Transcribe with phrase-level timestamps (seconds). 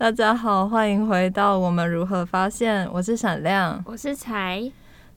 [0.00, 2.88] 大家好，欢迎回到我们如何发现。
[2.92, 4.60] 我是闪亮，我是才。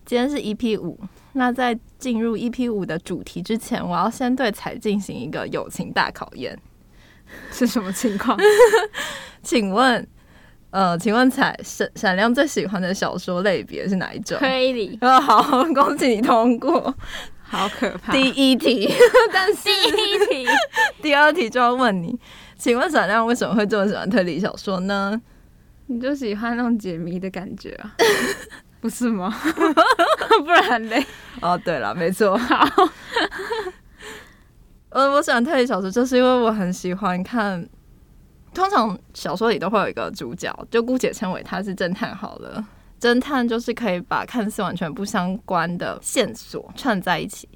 [0.03, 0.99] 今天是 EP 五。
[1.33, 6.57] 那在进入 EP 五的主题之前，我要先对才进行一个友情大考验。
[7.53, 8.35] 是什么情况？
[9.43, 10.05] 请问，
[10.71, 14.39] 呃，请问彩闪闪亮最喜欢的小说类别是哪一种？
[14.39, 14.97] 推理。
[15.01, 16.91] 啊， 好，恭喜你通过。
[17.43, 18.13] 好可怕。
[18.13, 18.91] 第一题，
[19.31, 20.47] 但是第一题，
[21.03, 22.17] 第二题就要问你，
[22.61, 25.19] 请问闪亮为什么会这么喜欢推理小说呢？
[25.87, 27.95] 你就喜欢那种解谜的感觉啊？
[28.79, 29.33] 不是吗？
[30.45, 31.03] 不然嘞？
[31.41, 32.37] 哦，对了，没错。
[32.37, 32.63] 好。
[34.89, 37.67] 呃，我喜欢推理小说，就是因为我很喜欢看。
[38.53, 42.63] 通常小说里都会有一个主角，就姑且称为他是侦探好了。
[42.99, 47.49] 侦探就是可以把看似完全不相关的线索串在一起，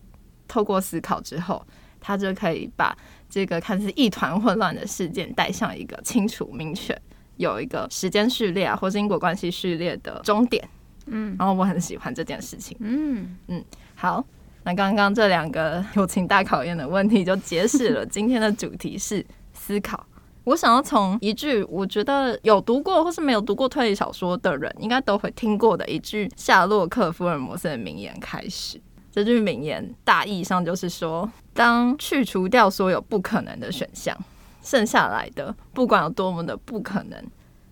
[0.47, 1.63] 透过思考之后，
[1.99, 2.97] 他就可以把
[3.35, 6.97] 这个看似一团混乱的事件带上一个清楚明确、
[7.35, 10.65] 有一个时间序列啊，或是因果关系序列的终点。
[11.07, 12.77] 嗯，然后我很喜欢这件事情。
[12.79, 13.61] 嗯嗯，
[13.93, 14.23] 好。
[14.63, 20.07] 那刚刚这两个友情大考验的问题就揭示了今天的主题是思考。
[20.45, 28.79] 我想要从一句我觉得有读过或是没有读过推理小说的人应该都会听过的一句夏洛克·福尔摩斯的名言开始。
[29.15, 34.13] 这句名言大意上就是说，当去除掉所有不可能的选项，
[34.61, 37.23] 剩下来的不管有多么的不可能，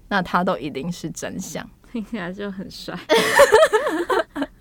[0.08, 1.69] 那它都一定是真相。
[1.91, 2.97] 听起来就很帅。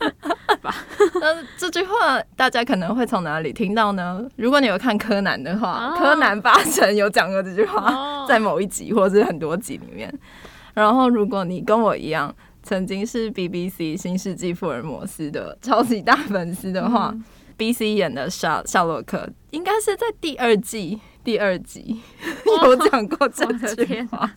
[1.20, 4.20] 那这句话大家可能会从哪里听到呢？
[4.34, 10.12] 如果你有看柯南的话，柯南八成有讲过这句话，在某一集或者是很多集里面。
[10.74, 17.14] 然后，如果你跟我一样，曾经是 BBC《新世纪福尔摩斯》的超级大粉丝的话
[17.58, 22.00] ，BC 演的夏夏洛克应该是在第二季第二集
[22.64, 23.44] 有讲过这
[23.84, 24.30] 句话。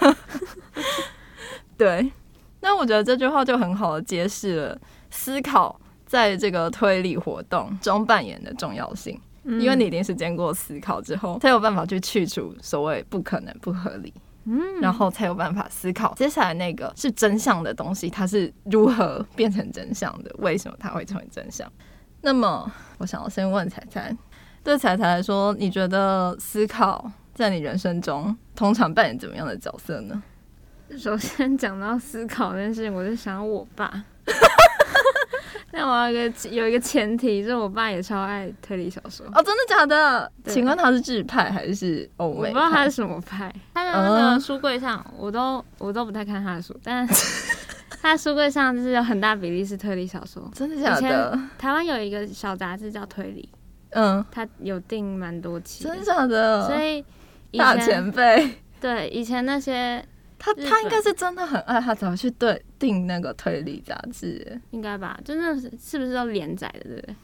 [1.76, 2.12] 对，
[2.60, 5.80] 那我觉得这句话就很好的揭示了思考。
[6.06, 14.12] 在这个推理活动中扮演的重要性，因为你一定是经过思考之后，才有办法去去除所谓不可能、不合理，
[14.44, 20.34] 嗯，然后才有办法思考接下来那个是真相的东西，它是如何变成真相的？
[20.38, 21.70] 为什么它会成为真相？
[22.22, 24.16] 那么，我想要先问彩彩，
[24.62, 30.22] 对彩彩来说，你觉得思考在你人生中通常扮演怎么样的角色呢？
[30.98, 34.04] 首先讲到思考这件事情，我就想我爸。
[35.72, 40.30] 那我要一个有一个前提，就是我爸也超爱推理小说哦，真的假的？
[40.46, 42.48] 请问他是日派还是欧美？
[42.48, 43.52] 我不知道他是什么派。
[43.74, 47.06] 他的那个书柜上，我都我都不太看他的书，但
[48.02, 50.50] 他书柜上就是有很大比例是推理小说。
[50.54, 51.38] 真的假的？
[51.58, 53.48] 台湾有一个小杂志叫推理，
[53.90, 55.84] 嗯，他有订蛮多期。
[55.84, 56.66] 真的假的？
[56.66, 57.04] 所以
[57.58, 58.50] 大前辈
[58.80, 60.04] 对以前那些。
[60.40, 65.20] 他他应该是真的很爱他，才会去对订那个推理杂志，应该吧？
[65.22, 67.14] 真的是是不是都连载的，对不对？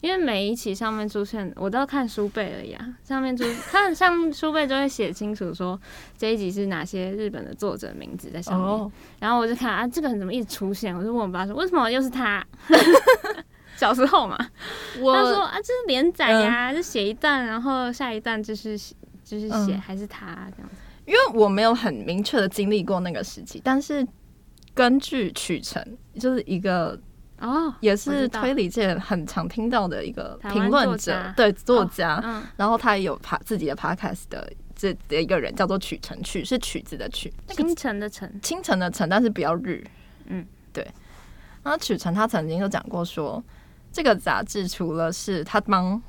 [0.00, 2.94] 因为每一期上面出现，我都要看书背而已啊。
[3.04, 5.78] 上面出看上书背就会写清楚说
[6.16, 8.90] 这一集是哪些日本的作者名字在上面，
[9.20, 10.96] 然后我就看啊，这个人怎么一直出现？
[10.96, 12.44] 我就问我爸说，为什么又是他？
[13.76, 14.36] 小时候嘛，
[14.94, 18.76] 他说啊，这是连载呀，就写一段，然后下一段就是
[19.22, 20.76] 就是写还是他这样子。
[21.10, 24.06] 因为我没有很明确的经历过那个时期，但是
[24.72, 25.84] 根据曲成，
[26.14, 26.96] 就是一个
[27.40, 32.22] 哦，也是推理界很常听到的一个评论者，对作家，
[32.56, 39.84] 然后他也有爬自己的 podcast 的这的一个人叫做曲成曲，是曲子的曲，清晨的晨，清晨的晨，但是比较日，
[40.26, 40.86] 嗯，对。
[41.64, 43.42] 然后曲成他曾经就讲过说，
[43.90, 46.00] 这个杂志除了是他帮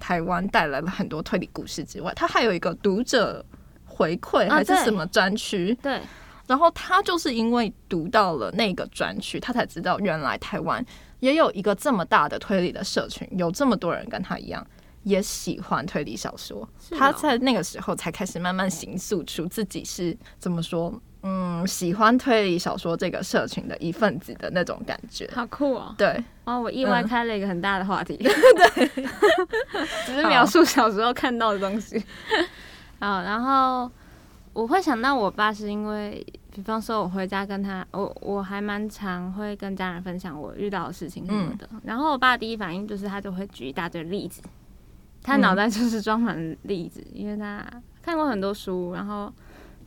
[0.00, 3.46] 台湾带来了很多推理故事之外，他还有一个读者。
[4.00, 5.76] 回馈还是什么专区？
[5.82, 6.00] 对，
[6.46, 10.82] 然后他就是因为读到了那个专区，他才知道原来台湾
[11.18, 14.66] 也有一个这么大的推理的社群，有这么多人跟他一样
[15.02, 16.66] 也喜欢推理小说。
[16.92, 25.30] 他在那个时候才开始慢慢形塑出自己是怎么说，嗯，喜欢推理小说这个社群的一份子的那种感觉。
[25.34, 25.94] 好酷哦！
[25.98, 28.16] 对，哦，我意外开了一个很大的话题。
[28.16, 28.88] 对，
[30.06, 32.02] 只是描述小时候看到的东西。
[33.00, 33.90] 啊，然后
[34.52, 41.68] 我会想到我爸，是因为，比方说我回家跟他，我我还蛮常会跟家人分享我遇到的事情什么的。
[41.82, 44.40] 然后我爸第一反应就是他就会举一大堆例子，
[45.22, 47.66] 他脑袋就是装满例子，因为他
[48.02, 49.32] 看过很多书，然后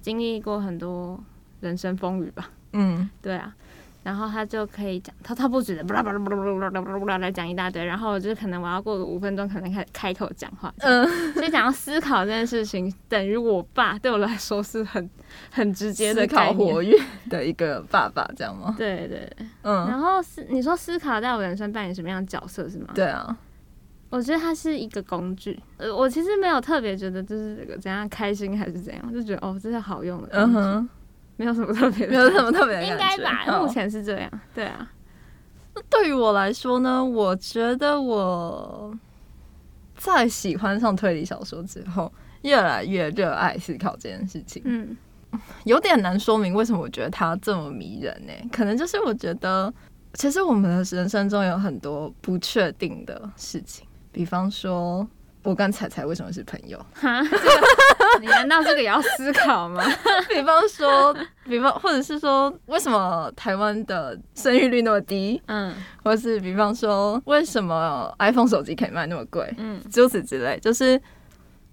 [0.01, 1.18] 经历过很多
[1.62, 2.50] 人生风雨吧。
[2.74, 3.56] 嗯，对啊。
[4.03, 10.73] 然后他就可以讲滔滔不绝的，巴拉巴拉巴拉巴拉巴拉巴拉来讲一大堆，然后我就可能我要过个五分钟，可能开开口讲话。
[10.79, 15.09] 嗯，所以讲到思考这件事情，等于我爸对我来说是很
[15.50, 16.97] 很直接的思考活跃
[17.29, 18.75] 的一个爸爸，这样吗？
[18.77, 22.89] 对对，嗯，然后思你说思考在我人生扮演什么样的角色是吗？
[22.94, 23.35] 对啊，
[24.09, 25.59] 我觉得它是一个工具。
[25.77, 30.89] 呃，我其实没有特别觉得就是这个怎样开心还是怎样，就觉得哦这是好用的嗯哼，
[31.35, 33.44] 没有什么特别，没有什么特别的应该吧？
[33.47, 34.91] 嗯目前是这样，对啊，
[35.89, 38.95] 对于我来说呢，我觉得我
[39.97, 42.12] 在喜欢上推理小说之后，
[42.44, 44.62] 越来越热爱思考这件事情。
[44.65, 44.95] 嗯。
[45.63, 49.74] 有点难说明为什么我觉得它这么迷人呢、可能就是我觉得，
[50.13, 55.07] 其实我们的人生中有很多不确定的事情，比方说，
[55.41, 56.79] 我跟彩彩为什么是朋友？
[58.21, 59.83] 你难道这个也要思考吗？
[60.30, 61.15] 比方说，
[61.45, 65.42] 比方或者是说，为什么台湾的生育率那么低？
[65.48, 65.74] 嗯
[66.04, 69.54] 或是比方说，为什么 iPhone 手机可以卖那么贵？
[69.57, 71.00] 嗯诸此之类，就是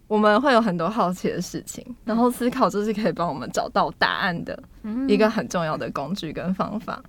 [0.06, 7.02] 我们会有很多好奇的事情，然后思考就是可以帮我们找到答案的嗯一个很重要的工具跟方法。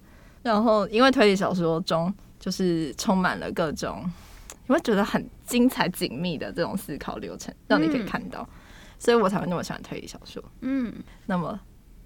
[0.43, 4.03] 然后，因为推理小说中就是充满了各种
[4.67, 8.47] 你会觉得很精彩紧密的这种思考流程，让你可以看到，
[9.01, 10.43] 所以我才会那么喜欢推理小说。
[10.61, 10.93] 嗯，
[11.25, 11.59] 那么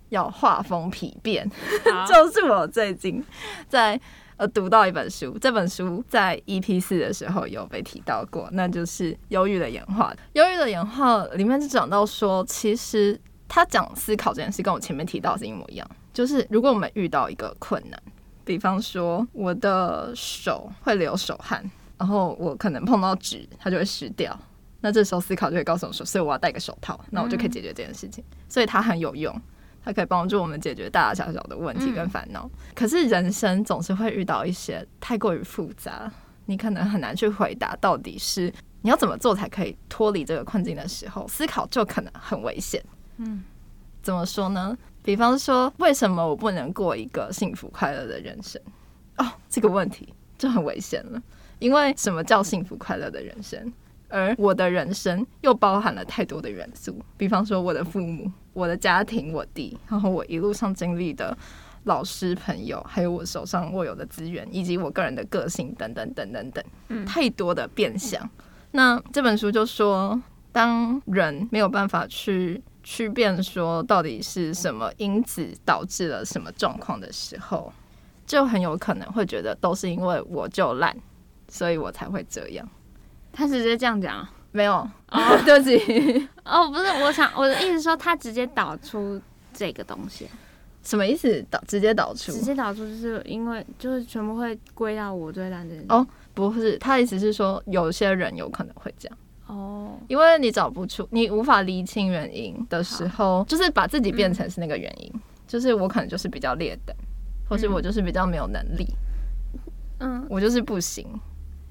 [0.08, 1.46] 要画风丕变，
[2.08, 3.22] 就是我最近
[3.68, 4.00] 在
[4.38, 10.14] 呃读到一本书，这本书在 EP 四的时候有被提到过，那就是《忧郁的演化》。
[10.32, 13.20] 《忧郁的演化》里面就讲到说，其实
[13.50, 18.02] 他讲思考这件事跟我前面提到的是一模一样，就是如果我们遇到一个困难，
[18.46, 24.40] 比方说我的手会流手汗，然后我可能碰到纸，它就会湿掉。
[24.86, 28.24] 那这时候思考就会告诉我说，所以我要戴个手套，那我就可以解决这件事情。
[28.48, 29.36] 所以它很有用，
[29.84, 32.48] 它可以帮助我们解决大大小小的问题跟烦恼。
[32.76, 36.12] 可是人生总是会遇到一些太过于复杂，
[36.46, 38.54] 你可能很难去回答到底是
[38.84, 42.80] 你要怎么做才可以脱离这个困境的时候，思考就可能很危险。
[43.18, 43.44] 嗯，
[44.04, 44.78] 怎么说呢？
[45.02, 48.62] 比方说，为什么我不能过一个幸福快乐的人生？
[49.18, 51.20] 哦，这个问题就很危险了。
[51.58, 53.74] 因为什么叫幸福快乐的人生？
[54.10, 61.38] 而我的人生又包含了太多的元素，比方说我的父母、我的家庭、我弟，然后我一路上经历的
[61.84, 68.30] 老师、朋友，还有我手上握有的资源，以及我个人的个性等等等等等，嗯太多的变相。
[68.72, 70.22] 那这本书就说，
[70.52, 77.74] 当人没有办法去区辨说到底是什么因子导致了什么状况的时候，
[78.26, 80.96] 就很有可能会觉得都是因为我就烂，
[81.48, 82.68] 所以我才会这样。
[83.36, 84.32] 他直接这样讲啊。
[84.52, 84.90] 没有，哦。
[85.46, 89.22] 对不起， 哦，不是，我想我的意思说，他直接导出
[89.54, 90.28] 这个东西，
[90.82, 91.46] 什么意思？
[91.50, 92.32] 导直接导出？
[92.32, 95.88] 直接导出就是因为就是全部会归到我最烂这件事。
[95.90, 99.18] 哦不是，他的意思是说，有些人有可能会这样，
[99.48, 105.10] 哦，因为你找不出，你无法厘清原因的时候，就是把自己变成是那个原因，
[105.48, 106.94] 就是我可能就是比较劣等，
[107.50, 108.86] 或是我就是比较没有能力，
[110.00, 111.20] 嗯，我就是不行，这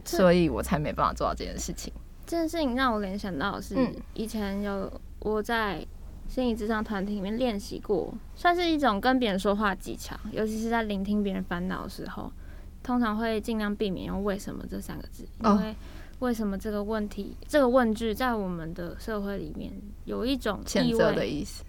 [0.04, 1.92] 所以我才没办法做到这件事情。
[2.26, 5.86] 这件事情让我联想到的是嗯以前有我在
[6.26, 12.32] 心理智商团体里面练习过，算是一种跟别人说话技巧，尤其是在聆听别人烦恼的时候，
[12.82, 15.76] 通常会尽量避免用“为什么”这三个字，哦因为
[16.20, 19.70] 为什么这个问题、这个问句在我们的社会里面
[20.06, 21.62] 有一种意谴责的味，意思，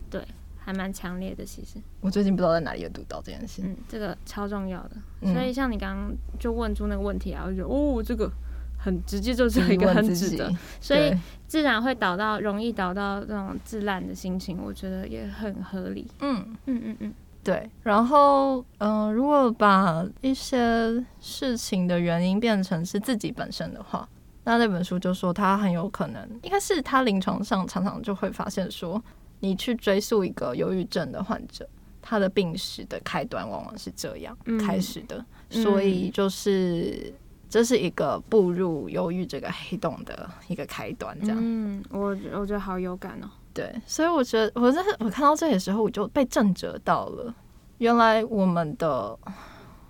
[0.66, 1.46] 还蛮强烈的。
[1.46, 3.62] 其实，我最近不知道在哪里有读到这件事。
[3.64, 4.92] 嗯，这个超重要的。
[5.22, 8.32] 嗯所以像你刚刚就问出那个问题啊，我就觉得哦，这个
[8.78, 11.16] 很直接，就是一个很直的，所以
[11.48, 16.08] 自然会导到容易导到这种自烂的心情，我觉得也很合理。
[16.22, 16.56] 嗯。
[16.66, 20.58] 嗯嗯嗯，对，然后嗯、呃如果把一些
[21.20, 24.08] 事情的原因变成是自己本身的话，
[24.44, 29.02] 那那本书就说他很有可能，应该是他临床上常常就会发现说，
[29.40, 31.68] 你去追溯一个忧郁症的患者，
[32.02, 37.14] 他的病史的开端往往是这样嗯开始的，嗯所以就是
[37.50, 41.38] 这是一个步入忧郁这个黑洞的一个开端，这样。
[41.40, 43.30] 嗯，我我觉得好有感哦。
[43.54, 47.34] 对，所以我觉得我在我看到这里的时候，我就被震折到了。
[47.78, 49.18] 原来我们的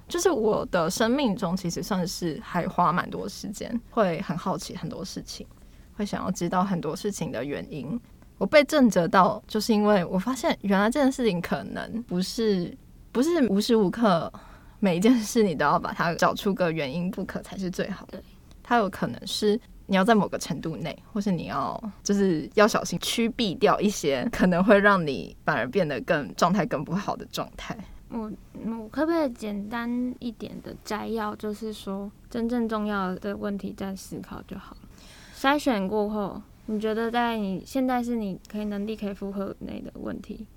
[0.07, 5.47] 就是我的生命中，其实算是还花蛮多时间，会很好奇很多事情，
[5.95, 7.99] 会想要知道很多事情的原因。
[8.37, 12.75] 我被震折到，就是因为我发现原来这件事情可能不是
[13.11, 14.31] 不是无时无刻
[14.79, 18.21] 每一件事你都要把它找出个原因不可才是最好的。
[18.61, 27.77] 它有可能是你要在某个程度内，或是你要就是要小心驱避掉一些可能会让你反而变得更状态更不好的状态。
[28.09, 28.31] 我
[28.63, 34.87] 嗯，我可不可以简单一点的摘要，就是说真正重要的问题再思考就好了。
[35.35, 40.47] 筛选过后，你觉得在你现在是你可以能力可以负荷内的问题，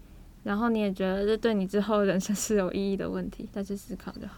[0.42, 4.34] 然后你也觉得这对你之后人生是有意义的问题，再去思考就好。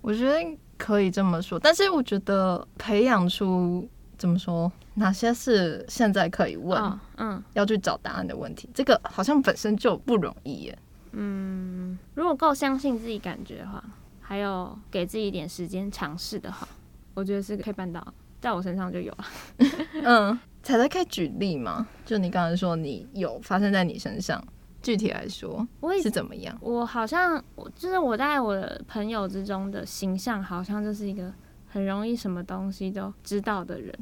[0.00, 10.78] 我觉得可以这么说，但是我觉得培养出怎么说，哪些是现在可以问、哦嗯要去找答案的问题，这个好像本身就不容易耶。
[11.10, 13.82] 嗯，如果够相信自己感觉的话，
[14.20, 16.68] 还有给自己一点时间尝试的话，
[17.14, 19.24] 我觉得是可以办到的，在我身上就有了。
[20.04, 21.86] 嗯，彩彩可以举例吗？
[22.04, 24.42] 就你刚才说你有发生在你身上，
[24.82, 26.56] 具体来说我是怎么样？
[26.60, 31.32] 我好像我就是我在我的朋友之中的形象，好像就是一个
[31.68, 33.92] 很容易什么东西都知道的人。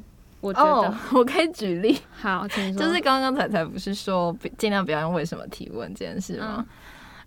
[0.41, 2.83] 我觉得、哦， 我可以举例，好，请说。
[2.83, 6.57] 就是刚刚彩彩不是说尽量不要用为什么提问这件事吗？
[6.59, 6.67] 嗯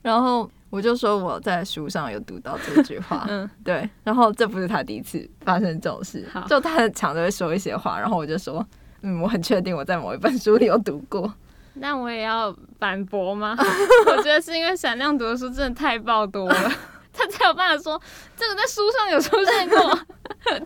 [0.02, 3.50] 然后我就说我在书上有读到这句话， 嗯。
[3.64, 8.66] 对，然后这不是他第一次发生这种事，就他很常都会说一些话，然后我就说，
[9.02, 11.34] 嗯，我很确定我在某一本书里有读过，
[11.74, 13.56] 那我也要反驳吗？
[14.08, 16.72] 我觉得是因为闪亮读的书真的太爆多了，
[17.12, 18.00] 他才有办法说
[18.38, 20.00] 这个在书上有出现过。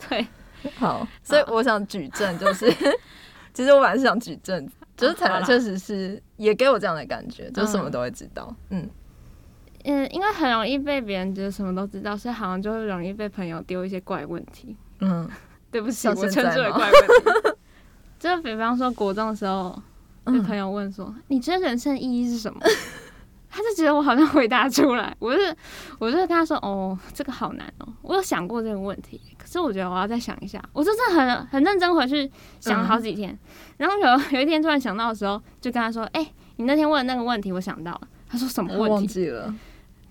[0.10, 0.28] 对，
[0.78, 2.72] 好，所以我想举证，就是
[3.54, 4.68] 其实我本来是想举证，
[4.98, 5.42] 就是彩好啦。
[5.42, 8.90] 彩确实是也给我这样的感觉，就什么都会知道，嗯
[9.84, 14.76] 嗯，因为很容易被别人觉得什么都知道，所以好像就会容易被朋友丢一些怪问题。
[15.00, 15.30] 嗯
[15.72, 17.58] 对不起，我称之为怪问题。
[18.20, 19.72] 就比方说国中的时候，
[20.26, 22.60] 被嗯朋友问说：“你觉得人生意义是什么？”
[23.50, 25.56] 他就觉得我好像回答出来，我就是
[26.00, 33.38] 我就跟他说：“哦，这个好难哦，我有想过这个问题，可是我觉得我要再想一下。”我就真的很很认真回去想了好几天，
[33.78, 39.54] 然后有有一天突然想到的时候，就跟他说：“哎、你那天问的那个问题，我想到了。”他说：“什么我忘问题？”记了，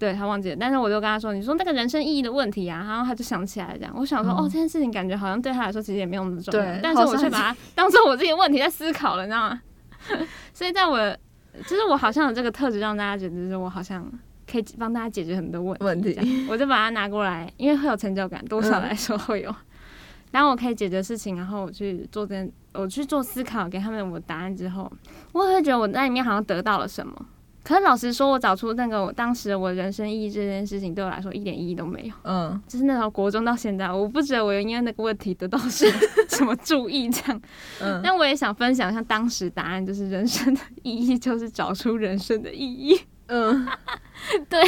[0.03, 3.95] 对他忘记了，但是我就跟他说：“你说那个人生意义的问题啊。”然后他就想起来了这样。
[3.97, 9.63] 我想说，嗯哦，这件事情感觉好像对他来说其实也没有那么重要对，但是我却把它 当做我自己的问题在思考了，你知道吗？
[10.53, 11.17] 所以在我的，
[11.69, 14.05] 就是我好像有这个特质，让大家觉得就是我好像
[14.51, 15.85] 可以帮大家解决很多问题。
[15.85, 19.55] 问题我就把它拿过来，因为会有成就感，多少来说会有。
[20.33, 24.91] 当我可以解决事情，然后我去做这件，我去做思考，给他们我答案之后，
[25.33, 27.15] 我也会觉得我在里面好像得到了什么。
[27.64, 32.14] 可是老实说，我找出那个我当时我人生意义这件事情，对我来说一点意义都没有。
[32.25, 37.40] 嗯就是那时候国中到现在，我不觉得我有因为那个问题得到什么什么注意这样。
[37.81, 43.00] 嗯，但我也想分享一下当时答案，就是人生的意义就是找出人生的意义。
[43.26, 43.66] 嗯，
[44.50, 44.61] 对，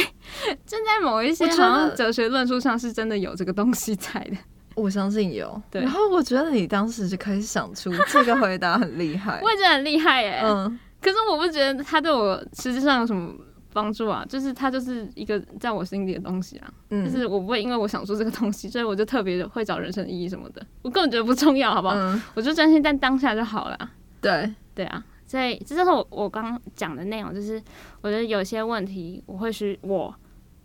[0.65, 4.37] 正在某一些好像哲学论述上是真的有这个东西在的。
[4.75, 5.61] 我相信有。
[5.69, 9.51] 对然后我觉得你当时就可以想出这个回答很厉害 我。
[9.51, 13.31] 也觉得很厉害耶、嗯可是我不觉得他对我实际上有什么
[13.71, 21.93] 帮助啊，就是他就是一个在我心里的东西啊，就嗯，是我不会因为我想说这个东西，所以我就特别会找人生意义什么的，我根本觉得不重要，好不好？
[21.95, 23.91] 嗯，我就专心在当下就好了啊。
[24.19, 27.61] 对，对啊，所以这就是我我刚刚讲的内容，就是
[28.01, 30.11] 我觉得有些问题我会需我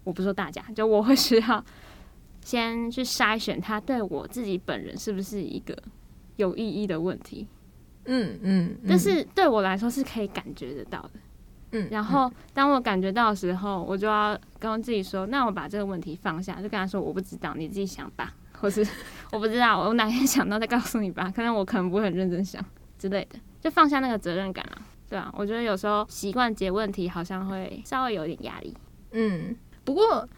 [0.04, 1.62] 我不是说大家，就我会需要
[2.40, 5.76] 先去筛选它对我自己本人是不是一个
[6.36, 7.46] 有意义的问题，
[8.04, 11.10] 嗯嗯，但是对我来说是可以感觉得到的。
[11.72, 18.84] 嗯，然后当我感觉到的时候，我就要跟自己说，那我把这个问题放下，就跟他说我不知道，你自己想吧， 或是
[19.30, 22.64] 我不知道，我哪天想到再告诉你吧， 可能我可能不会很认真想
[22.98, 24.82] 之类的，就放下那个责任感啊。
[25.08, 28.72] 对啊，我觉得有时候习惯解问题好像会稍微有点压力。
[29.12, 30.28] 嗯，不过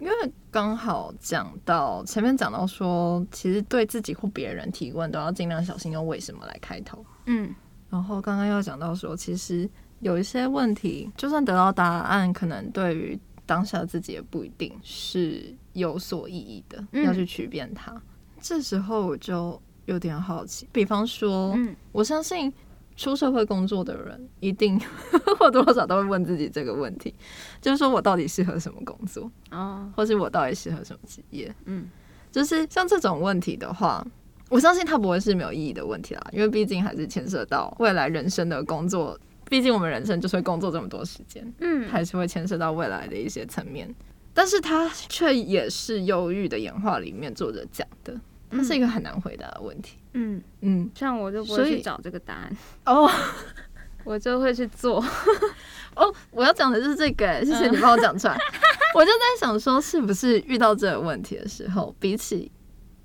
[0.00, 7.04] 因为刚好讲到前面讲到说，其实对自己或别人提问都要尽量小心用为什么来开头。
[7.26, 7.54] 嗯
[7.90, 18.00] 然后刚刚又讲到说，其实有一些问题，就算得到答案，可能对于当下自己也不一定是有所意义的，嗯要去区辨它。
[18.40, 22.52] 这时候我就有点好奇，比方说，嗯我相信
[23.00, 24.78] 出社会工作的人一定
[25.38, 27.14] 或多或少都会问自己这个问题，
[27.58, 31.54] 就是说我到底适合什么工作，哦或是我到底适合什么职业？
[31.64, 31.88] 嗯
[32.30, 34.06] 就是像这种问题的话，
[34.50, 43.92] 我相信它不会是没有意义的问题啦，因为毕竟还是牵涉到未来人生的工作，毕竟我们人生就是会工作这么多时间，嗯还是会牵涉到未来的一些层面。
[44.34, 49.96] 但是它却也是忧郁的演化里面作者讲的，它是一个很难回答的问题。
[50.12, 53.10] 嗯，嗯，像我就不会去找这个答案，哦
[54.04, 55.04] 我就会去做。
[55.94, 58.38] 哦，我要讲的就是这个，谢谢你帮我讲出来。
[58.94, 62.50] 我就在想说，是不是遇到这个问题的时候，比起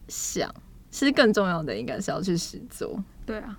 [0.07, 0.49] 想，
[0.89, 3.03] 其实更重要的应该是要去实做。
[3.25, 3.57] 对啊，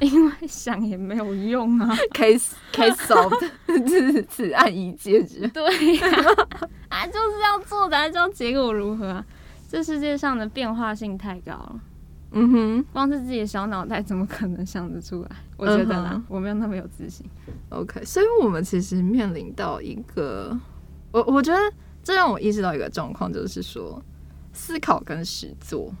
[0.00, 1.94] 因为想也没有用啊。
[2.14, 3.50] case case solved，
[3.86, 5.46] 此此案已解决。
[5.48, 6.06] 对呀、
[6.88, 9.24] 啊，就是要做的，还知道结果如何啊？
[9.68, 11.80] 这世界上的变化性太高了，
[12.32, 15.30] 嗯哼光是自己的小脑袋怎么可能想得出来？
[15.56, 17.24] 我觉得啦，嗯哼我没有那么有自信。
[17.70, 20.58] ，OK，所以我们其实面临到一个，
[21.10, 21.58] 我我觉得
[22.02, 24.02] 这让我意识到一个状况，就是说
[24.52, 25.92] 思考跟实做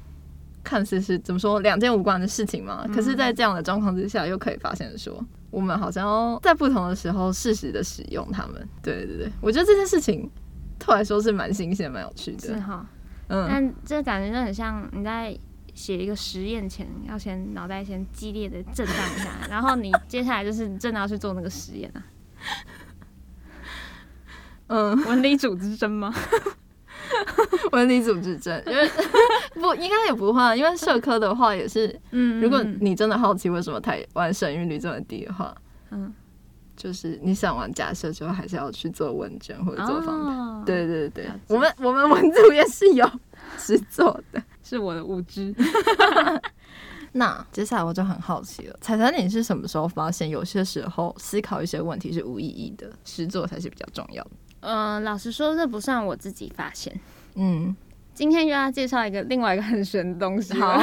[0.62, 5.24] 看似是怎么说两件无关的事情嘛，可是，在这样的状况之下，又可以发现说。
[5.50, 10.30] 我们好像在不同的时候适时的使用它们，对对对，我觉得这件事情
[10.78, 12.48] 对我来说是蛮新鲜、蛮有趣的。
[12.48, 12.86] 是哈，
[13.28, 15.34] 嗯，但这感觉就很像你在
[15.78, 22.02] 写一个实验前，要先脑袋先激烈的震荡一下，然后你接下来就是真的要去做那个实验啊。
[24.66, 26.12] 嗯，文理组之争吗？
[27.70, 28.90] 文理组织证，因为
[29.54, 35.54] 不应该也不会啊，因为社科的话也是，嗯如果你真的好奇为什么台湾生育率这么低的话，
[35.92, 36.12] 嗯
[36.76, 40.38] 就是你想完假设之后，还是要去做问卷或者做访谈。
[40.38, 43.08] 哦对对对，我们我们文组也是有
[43.56, 44.42] 实做的。
[44.68, 45.54] 是我的无知。
[47.12, 54.30] 那接下来我就很好奇了，彩彩，你是什么时候发现有些时候思考一些问题是无意义的，实做才是比较重要的？
[54.60, 57.00] 呃，老实说，这不算我自己发现。
[57.36, 57.74] 嗯，
[58.12, 60.78] 今天又要介绍一个另外一个很玄的东西了。
[60.78, 60.82] 好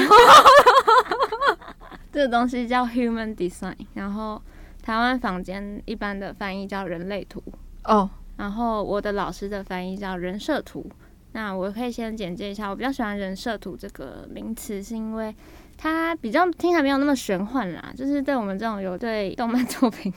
[2.11, 4.41] 这个东西叫 human design，然后
[4.81, 7.43] 台湾坊间一般的翻译叫人类图，
[7.83, 10.89] 哦，然后我的老师的翻译叫人设图。
[11.35, 15.35] 那我可以先简介一下，我比较喜欢人设图这个名词，是因为
[15.77, 20.13] 它比较听起来没有那么玄幻啦，就是对我们这种有对动漫作品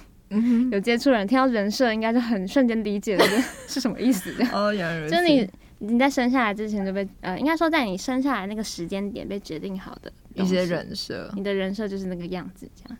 [0.71, 4.53] 有接触的人，听到人设应该就很瞬间理解了这 是什么意思这样。
[4.55, 5.11] 哦，原来如此。
[5.11, 12.99] 就是你你在生下来之前就被呃，应该说在你生下来那个时间点被决定好的一些，人设，你的人设就是那个样子这样。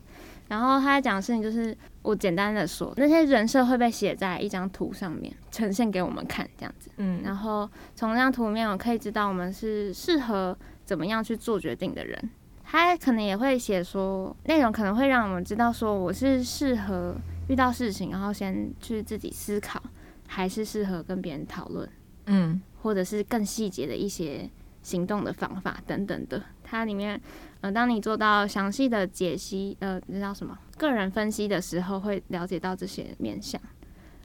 [0.49, 6.89] 然后他在讲的事情就是，我简单的说，那些人设会被写在一张图上面，呈现给我们看这样子。
[6.97, 12.29] 嗯然后从那张图里面，我可以知道我们是适合怎么样去做决定的人。
[12.63, 17.15] 他可能也会写说，内容可能会让我们知道说，我是适合
[17.47, 19.81] 遇到事情，然后先去自己思考，
[20.27, 21.89] 还是适合跟别人讨论。
[22.25, 24.49] 嗯或者是更细节的一些
[24.81, 26.41] 行动的方法等等的。
[26.63, 27.19] 它里面，
[27.61, 30.57] 呃，当你做到详细的解析，呃，那叫什么？
[30.77, 33.59] 个人分析的时候，会了解到这些面相。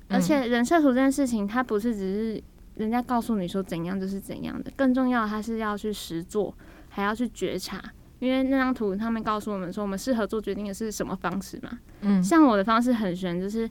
[0.08, 2.42] 而且人设图这件事情，它不是只是
[2.76, 6.54] 人家告诉你说怎样就是怎样的，更重要的它是要去实做，
[6.88, 7.82] 还要去觉察。
[8.20, 11.78] 因为那张图他们告诉我们说，我们适合做决定的是什么方式嘛？
[12.02, 13.68] 嗯像我的方式很悬，就是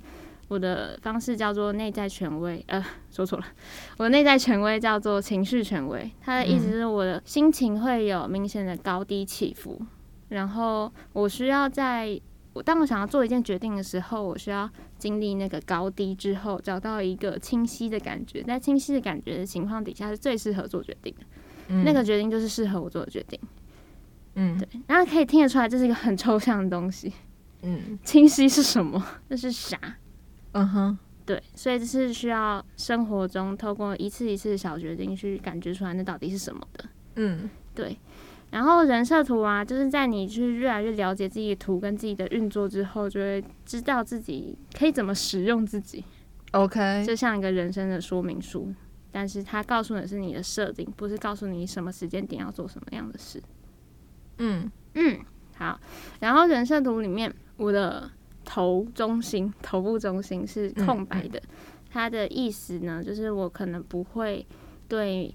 [0.54, 3.46] 我的方式叫做内在权威，呃，说错了，
[3.98, 6.10] 我的内在权威叫做情绪权威。
[6.22, 9.82] 它的意思是我的心情会有明显的高低起伏，
[10.30, 12.20] 然后我需要在
[12.54, 21.26] 我当我想要做一件决定的时候，我需要经历那个高低之后，找到一个清晰的感觉，在清晰的感觉的情况底下，是最适合做决定的。
[21.70, 23.40] 嗯那个决定就是适合我做的决定。
[24.36, 27.12] 嗯对，然后可以听得出来，这是一个很抽象的东西。
[27.62, 29.04] 嗯清晰是什么？
[29.30, 29.78] 这是啥？
[30.54, 36.86] 嗯哼对，所以这是需要生活中透过一次一次的小决定去感觉出来那到底是什么的。
[37.16, 37.98] 嗯对，
[38.52, 46.04] 然后人设图啊，就是在你去越来越了解自己的图跟自己的运作之后，就会知道自己可以怎么使用自己
[46.52, 48.74] ，，OK，就像一个人生的说明书。
[49.12, 53.42] 但是它告诉你的是你的设定，不是告诉你什么时间点要做什么样的事。
[54.40, 55.20] 嗯嗯，
[55.56, 55.80] 好。
[56.20, 58.10] 然后人设图里面，我的
[58.44, 61.42] 头中心、头部中心是空白的。
[61.92, 64.46] 它的意思呢，就是我可能不会
[64.88, 65.34] 对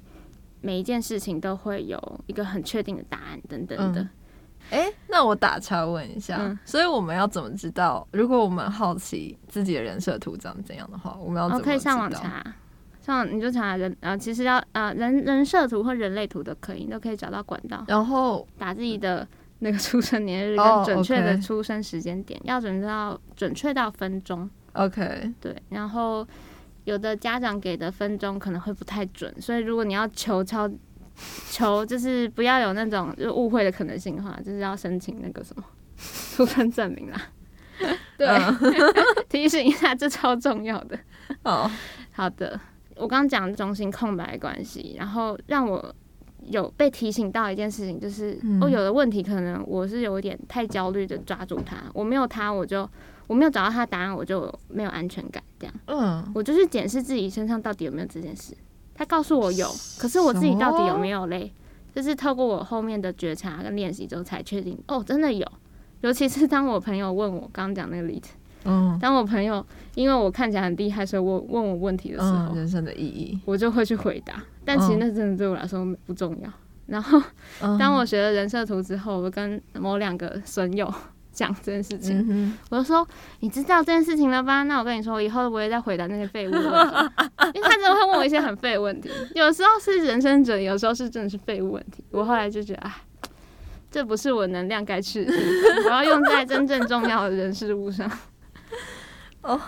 [0.61, 4.03] 每一件事情都会有一个很确定的答案等等的。
[4.03, 4.11] 嗯
[4.71, 8.07] 哎、那我打岔问一下，嗯所以我们要怎么知道？
[8.13, 11.97] 如果我们好奇自己的人设图长怎样的话，我们要怎哦，么可以上？
[11.99, 12.45] 网查，
[13.01, 17.83] 上网你就查人呃，其实要呃人人设图或人类图都可以，你都可以找到管道。
[17.89, 19.27] 然后打自己的
[19.61, 24.49] 那个出生年日哦跟准确的出生时间点，要准到准确到分钟。
[24.75, 26.27] OK，对，然后
[26.85, 30.71] 有的家长给的分钟可能会不太准，所以如果你要求超
[31.51, 35.65] 求，就是不要有那种就误会的可能性的话，就是要申请那个什么
[36.37, 37.21] 出生证明啦。
[38.17, 38.57] 对，嗯
[39.29, 40.99] 提醒一下，这超重要的。
[41.43, 41.71] 哦，
[42.13, 42.61] 好的，
[42.95, 45.95] 我刚刚讲中心空白关系，然后让我
[46.51, 52.89] 有被提醒到一件事情，就是、嗯哦，有的问题可能我是有一点太焦虑的抓住它，我没有它，我就
[53.27, 55.75] 我没有找到它答案，我就没有安全感，这样。
[55.87, 58.55] 嗯，我就是检视自己身上到底有没有这件事。
[58.95, 61.53] 他告诉我有，可是我自己到底有没有嘞？
[61.95, 65.47] 就是透过我后面的觉察跟练习之后才确定，哦，真的有。
[66.01, 68.31] 尤其是当我朋友问我刚刚讲那个例子，
[68.65, 73.39] 嗯当我朋友因为我看起来很厉害，所以我问我问题的时候，嗯，人生的意义。
[73.45, 74.45] 我就会去回答。
[74.69, 76.53] 但其实嗯那真的对我来说不重要。
[76.85, 77.19] 然后
[77.63, 80.93] 嗯当我学了人设图之后，我跟某两个损友
[81.33, 83.07] 讲这件事情，嗯我就说
[83.41, 84.65] ：“你知道这件事情了吧？
[84.65, 89.09] 那我跟你说，我以后都不会再回答那些废物的问题，因为他真的会问我一些很废的问题。
[89.35, 92.05] 有时候是人生哲理，有时候是真的是废物问题。
[92.11, 92.93] 我后来就觉得，哎，
[93.91, 95.27] 这不是我能量该去
[95.87, 98.11] 我要用在真正重要的人事物上。
[99.43, 99.61] 哦，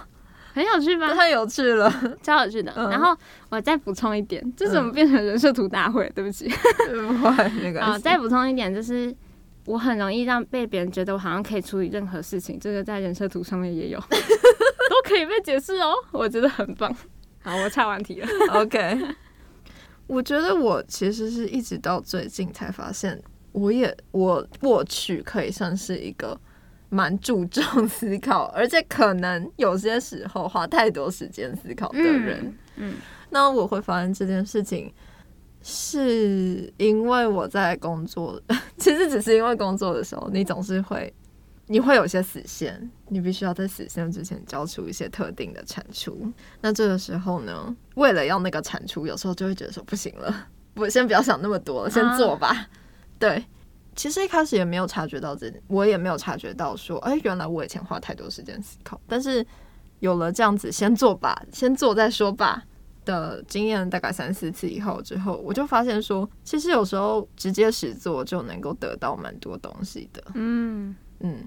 [0.52, 1.12] 很有趣吧，？
[1.14, 1.92] 太有趣了。
[2.22, 2.72] 超有趣的。
[2.76, 3.16] 嗯然后
[3.48, 6.10] 我再补充一点，这怎么变成人设图大会？
[6.14, 6.48] 对不起。
[6.48, 8.02] 不会，没啊，关系。
[8.02, 9.14] 再补充一点，就是
[9.66, 16.94] 我很容易让被别人觉得我好像可以处理任何事情，这个在人设图上面也有， 都可以被解释哦，我觉得很棒。
[17.42, 18.28] 好，我岔完题了。
[18.52, 18.98] OK，
[20.06, 23.20] 我觉得我其实是一直到最近才发现，
[23.52, 26.38] 我也我过去可以算是一个
[26.90, 32.55] 蛮注重思考，而且可能有些时候花太多时间思考的人。
[32.76, 32.94] 嗯
[33.31, 34.92] 那我会发现这件事情，
[35.62, 38.40] 是因为我在工作，
[38.76, 41.14] 其实只是因为工作的时候，你总是会，
[41.66, 46.29] 你会有些死线，你必须要在死线之前交出一些特定的产出。
[46.61, 52.68] 那这个时候呢，为了要那个产出，有时候就会觉得说不行了，我先不要想那么多了，先做吧。
[53.16, 53.44] 对，
[54.00, 59.46] 其实一开始也没有察觉到这，我也没有察觉到说，哎、原来我以前花太多时间思考，但是
[59.98, 62.62] 有了这样子先做吧，先做再说吧。
[63.04, 70.22] 的经验大概三四次以后之后，我就发现说，其实有时候直接实做就能够得到蛮多东西的。
[70.32, 71.46] 嗯嗯，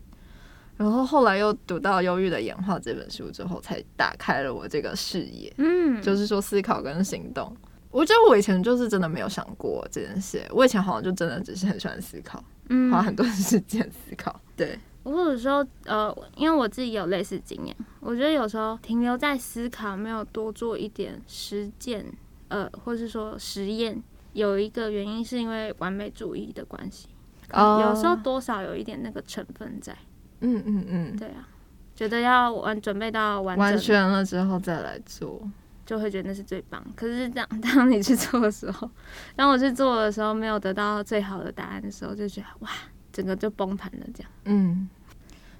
[0.77, 7.55] 然后后来又读到《忧郁的演化》这本书之后，才打开了我这个视野，嗯，就是说思考跟行动。
[7.93, 14.37] 我觉得我以前就是真的没有想过这件事，我以前好像就真的只是很喜欢思考，嗯花很多时间思考。
[14.57, 22.03] 对，我有时候呃，因为我自己有类似经验，我觉得有时候停留在思考，没有多做一点实践，
[22.47, 24.01] 呃，或是说实验，
[24.33, 27.09] 有一个原因是因为完美主义的关系，
[27.51, 29.95] 哦有时候多少有一点那个成分在。
[30.41, 31.47] 嗯嗯嗯，对啊，
[31.95, 35.41] 觉得要完准备到完完，全了之后再来做。
[35.85, 36.83] 就会觉得那是最棒。
[36.95, 38.89] 可是这样，当你去做的时候，
[39.35, 42.69] 当我去做的时候，没有得到最好的答案的时候，就觉得哇，
[43.11, 44.05] 整个就崩盘了。
[44.13, 44.89] 这样，嗯，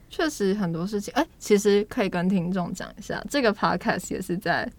[0.09, 4.69] 确实很多事情，哎、其实可以跟听众讲一下， 这个 podcast 也是在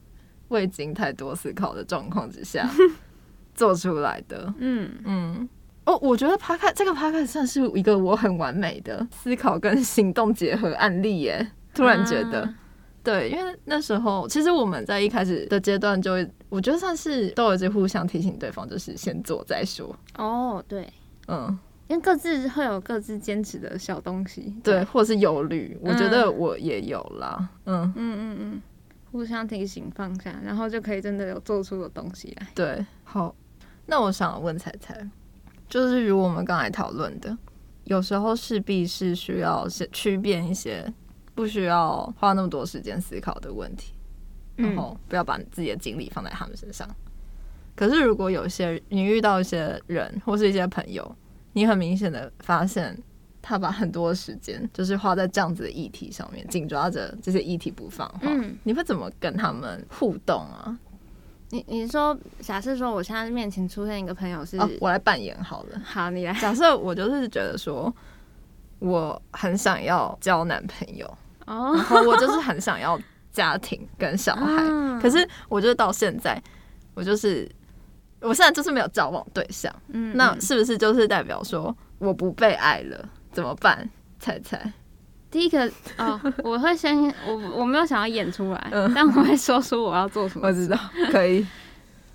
[0.48, 2.68] 未经太多思考的状况之下
[3.54, 4.52] 做出来的。
[4.58, 5.48] 嗯，嗯，
[5.86, 11.50] 哦，我觉得 podcast 这个 podcast 算是一个我很完美的思考跟行动结合案例耶。
[11.74, 12.54] 突然觉得，啊
[13.04, 19.94] 对，因为那时候其实我们在一开始的阶段就会，我觉得算是都有一直互相提醒对方，就是先做再说。
[20.16, 20.90] 哦，对，
[21.28, 24.56] 嗯，因为各自会有各自坚持的小东西。
[24.64, 27.48] 对，或是忧虑，我觉得嗯我也有啦。
[27.66, 28.62] 嗯，嗯嗯嗯，
[29.12, 32.48] 互相提醒放下，然后就可以真的有做出的东西来。
[32.54, 33.34] 对，好，
[33.84, 35.06] 那我想问彩彩，
[35.68, 37.36] 就是如我们刚才讨论的，
[37.84, 40.90] 有时候势必是需要是区辨一些
[41.34, 43.92] 不需要花那么多时间思考的问题，
[44.56, 46.88] 然嗯后不要把自己的精力放在他们身上。
[47.74, 51.16] 可是如果有些你遇到一些人或是一些朋友，
[51.52, 52.96] 你很明显的发现
[53.42, 60.78] 他把很多时间就是花在这样子的议题上面，紧抓着这些议题不放的话，嗯你会怎么跟他们互动啊？
[61.50, 65.80] 你你说，假设说我现在面前出现一个朋友是，哦，我来扮演好了。
[65.84, 67.94] 好，你来，假设我就是觉得说，
[68.78, 72.98] 我很想要交男朋友，哦然，后我就是很想要
[73.32, 76.40] 家庭跟小孩，嗯可是我就是到现在，
[76.94, 77.48] 我就是
[78.20, 83.08] 我现在就是没有交往对象，嗯那嗯是不是就是代表说我不被爱了？
[83.32, 83.88] 怎么办？
[84.20, 84.72] 猜猜？
[85.30, 90.46] 第一个哦，我会先我我没有想要演出来，嗯但我会说出我要做什么。
[90.46, 90.78] 我知道，
[91.10, 91.44] 可以，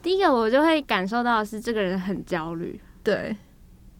[0.01, 3.35] 第一个我就会感受到的是这个人很焦虑，对，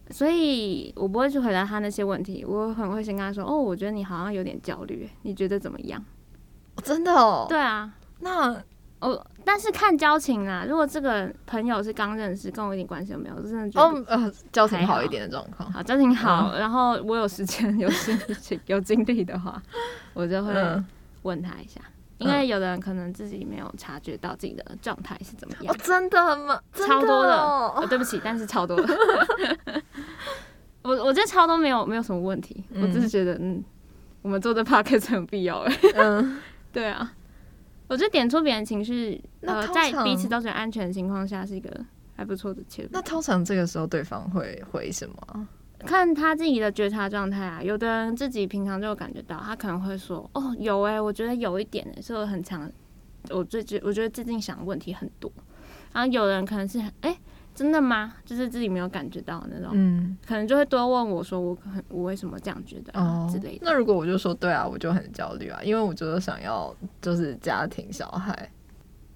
[0.10, 6.04] 所以我不会去回答他那些问题，我很会先跟他说，哦，我觉得你好像有点焦虑，你觉得怎么样？
[6.84, 7.46] 真的哦。
[7.48, 8.56] 对啊，那
[9.00, 19.62] 哦，但是看交情啦，如果这个朋友是刚认识，跟我一点关系都没有，我真的觉得不哦呃，交情好好一点的状况，好，交情好，然后我有时间、有心情、有精力的话，
[20.14, 20.86] 我就会嗯，
[21.22, 21.80] 问他一下，
[22.20, 26.60] 因为有的人可能自己没有察觉到自己的状态是怎么样哦，，真的吗？
[26.74, 28.98] 真超多的对不起，但是超多的。
[30.84, 33.64] 我我觉得超多没有没有什么问题，嗯我只是觉得嗯，
[34.22, 35.78] 我们做这 podcast 很有必要哎。
[35.96, 36.40] 嗯，
[36.72, 37.14] 对啊，
[37.88, 41.70] 我觉得点出别人情绪，呃，在彼此都觉得安全的情况下，是一个
[42.16, 43.02] 还不错的切入那。
[43.02, 45.48] 通常这个时候对方会回什么啊？
[45.88, 47.62] 看他自己的觉察状态啊。
[47.62, 52.70] 有的人自己平常就有感觉到，他可能会说：“哦，有诶、我觉得有一点诶、是我很强。
[53.30, 55.32] 我最近我觉得最近想的问题很多。”
[55.94, 57.18] 然后有人可能是很诶、
[57.56, 58.14] 真的吗？
[58.26, 63.62] 就是自己没有感觉到那种，嗯，可能就会多问我说：“我很我为什么这样觉得啊、哦之类的。
[63.64, 68.50] 那如果我就说对啊，我就很焦虑啊，因为我觉得想要就是家庭小孩，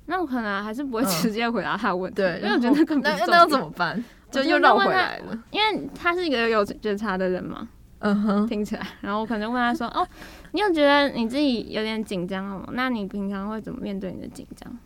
[0.08, 4.04] 那我可能还是不会嗯直接回答他的问题，对，因为我觉得那那那要怎么办？
[4.42, 5.44] 就又绕回来了。
[5.52, 7.68] 因为他是一个有觉察的人嘛，
[8.00, 10.08] 嗯哼，听起来，然后我可能问他说：“哦，
[10.52, 12.68] 你有觉得你自己有点紧张吗？
[12.74, 14.78] 那你平常会怎么面对你的紧张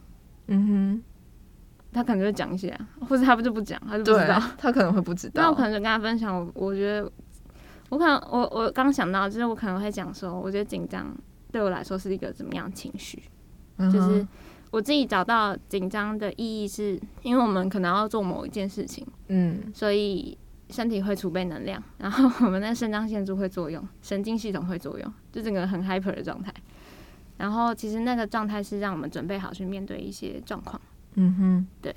[0.47, 1.03] 嗯哼？”
[1.93, 5.41] 他可能就会讲一些、啊，或者他不就不讲，他就不知道。，他可能会不知 道。
[5.41, 7.09] 那我可能就跟他分享，我我觉得
[7.89, 11.15] 我可能我我刚想到，就是我可能会讲说，我觉得紧张
[11.51, 13.23] 对我来说是一个怎么样情绪，
[13.77, 14.27] 嗯就是
[14.71, 19.05] 我自己找到紧张的意义是，因为我们可能要做某一件事情。
[19.29, 20.37] 嗯所以
[20.69, 26.53] 身体会储备能量， 然后我们的肾上腺素会作用，神经系统会作用，就整个很 hyper 的状态。
[27.37, 30.79] 然后其实那个状态是让我们准备好去面对一些状况。
[31.15, 31.95] 嗯哼，对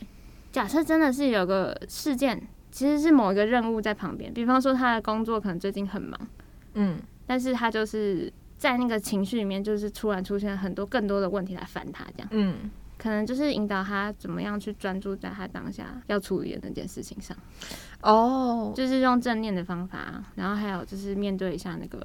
[0.52, 6.20] 假设真的是有个事件，其实是某一个任务在旁边，比方说他的工作可能最近很忙，
[6.74, 17.34] 嗯但是他就是在那个情绪里面，就是突然出现很多更多的问题来烦他，这样嗯，可能就是引导他怎么样去专注在他当下要处理的那件事情上。
[18.02, 21.98] 哦，就是用正念的方法，然后还有就是面对一下那个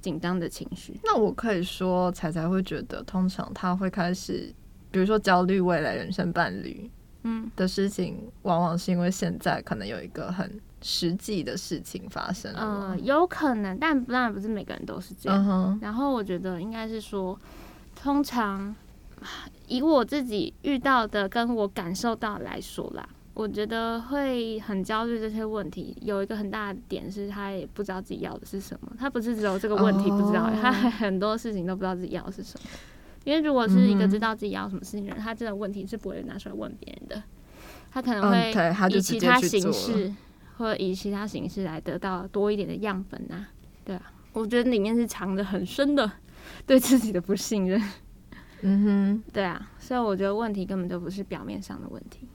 [0.00, 0.98] 紧张的情绪。
[1.04, 4.50] 那我可以说，彩彩会觉得，通常他会开始，
[4.90, 6.90] 比如说焦虑未来人生伴侣
[7.24, 15.78] 嗯，的事情，往往是因为现在可能有一个很实际的事情发生了吗呃，有可能，但当然不是每个人都是这样。
[15.82, 17.38] 然后我觉得应该是说，
[17.94, 18.74] 通常
[19.66, 28.90] 以我自己遇到的跟我感受到来说啦，我觉得会很焦虑这些问题，有一个很大的点是他也不知道自己要的是什么。
[28.98, 32.68] 他不是只有这个问题不知道，哦他很多事情都不知道自己要的是什么。
[33.24, 37.22] 因为如果是一个知道自己要什么事情的人，他这种问题是不会拿出来问别人的，
[37.90, 39.70] 他可能嗯，会以其他形。
[39.70, 40.10] 式，
[40.60, 43.48] 或者以其他形式来得到多一点的样本啊，
[43.82, 46.12] 对啊，我觉得里面是藏着很深的
[46.66, 47.82] 对自己的不信任，
[48.60, 52.28] 嗯哼对啊，所以我觉得问题根本就不是表面上的问题。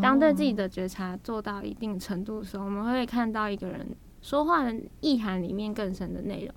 [0.00, 3.86] 当对自己哦的觉察做到一定程度的时候，我们会看到一个人
[4.22, 6.54] 说话的意涵里面更深的内容。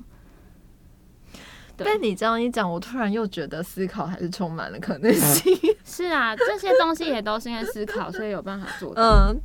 [1.75, 5.53] 但你这样一讲，我突然又觉得思考还是充满了可能性。
[5.83, 9.01] 是啊，这些东西也都是因为思考，所以有办法做到。
[9.27, 9.41] 嗯，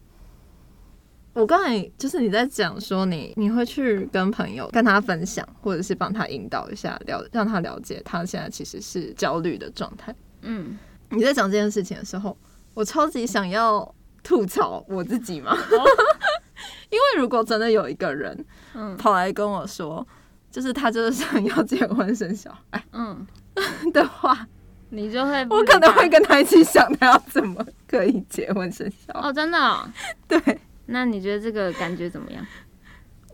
[1.32, 10.14] 我刚才就是你在讲说你你会去跟朋友跟他分享，或者是帮他引导一下，了让他了解他现在其实是焦虑的状态。
[10.42, 10.76] 嗯，
[11.10, 12.36] 你在讲这件事情的时候，
[12.74, 15.56] 我超级想要吐槽我自己嘛，
[16.90, 18.96] 因为如果真的有一个人嗯。
[18.96, 20.06] 跑来跟我说，
[20.50, 23.24] 就是他就是想要结婚生小孩嗯，
[23.94, 24.46] 的话，
[24.90, 29.28] 你就会我可能会跟他一起想他要怎么可以结婚生小孩。
[29.28, 29.88] 哦，真的哦、
[30.26, 30.60] 对。
[30.90, 32.44] 那你觉得这个感觉怎么样？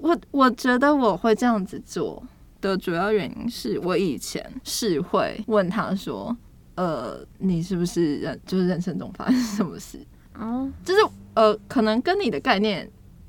[0.01, 2.23] 我我觉得我会这样子做
[2.61, 6.37] 的主要原因是我以前是会问他说，
[6.75, 9.99] 呃，你是不是人就是人生中发生什么事？
[10.39, 11.01] 哦就是
[11.33, 12.87] 呃，可能跟你的概念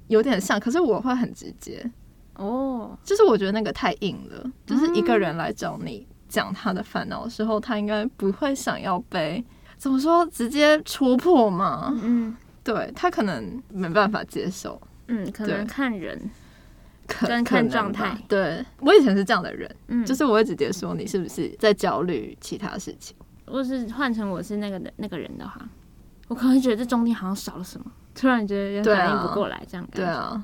[0.07, 1.89] 有点像，可是我会很直接，
[2.35, 9.41] 哦，就是我觉得那个太硬了，就是一个人来找你讲他的烦恼的时候，他应该不会想要被
[9.77, 11.97] 怎么说直接戳破嘛？
[12.03, 12.35] 嗯
[12.73, 14.79] 对他可能没办法接受。
[15.07, 16.29] 嗯，可能看人，
[17.07, 23.15] 可跟看状态对我以前是这样的人，嗯，就是我会直接说你是不是在焦虑其他事情。
[23.45, 25.57] 或是换成我是那个那个人的话，
[26.27, 30.43] 我可能会觉得这中间好像少了什么，突然觉得反应不过来，这样感觉，对啊，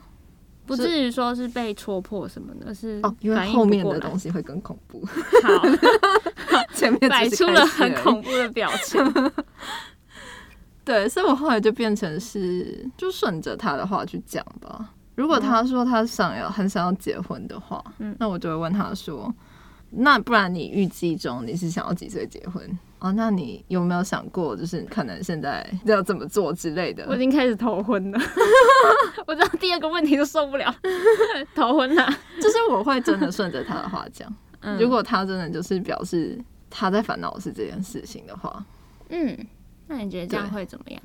[0.65, 5.05] 不至于说是被戳破什么的，而是哦，因为后面的东西会更恐怖，
[5.43, 5.67] 好，
[6.73, 9.03] 前面摆出了很恐怖的表情，
[10.85, 14.93] 对，所以我后来就变成是就顺着他的话去讲吧。
[15.15, 19.33] 如果他说他想要很想要结婚的话，嗯那我就会问他说，
[19.91, 22.79] 那不然你预计中你是想要几岁结婚？
[22.99, 27.05] 哦，那你有没有想过，就是可能现在要怎么做之类的？
[27.07, 28.19] 我已经开始头昏了，
[29.27, 30.73] 我知道第二个问题都受不了，
[31.53, 32.05] 头昏了。
[32.41, 34.27] 就是我会真的顺着他的话讲。
[34.61, 38.65] 嗯如果他真的就是表示他在烦恼是这件事情的话，
[39.09, 39.37] 嗯，
[39.93, 41.01] 那你觉得这样会怎么样？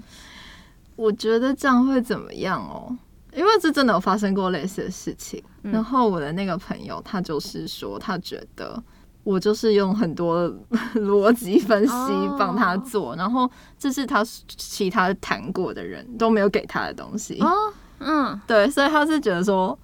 [0.97, 2.97] 我觉得这样会怎么样哦？
[3.35, 5.43] 因为这真的有发生过类似的事情。
[5.63, 8.83] 嗯然后我的那个朋友，他就是说，他觉得
[9.23, 10.51] 我就是用很多
[10.95, 13.49] 逻辑分析哦帮他做，然后
[13.79, 17.39] 这是他其他谈过的人都没有给他的东西。
[17.41, 17.55] 哦，
[17.99, 19.79] 嗯，对，所以他是觉得说，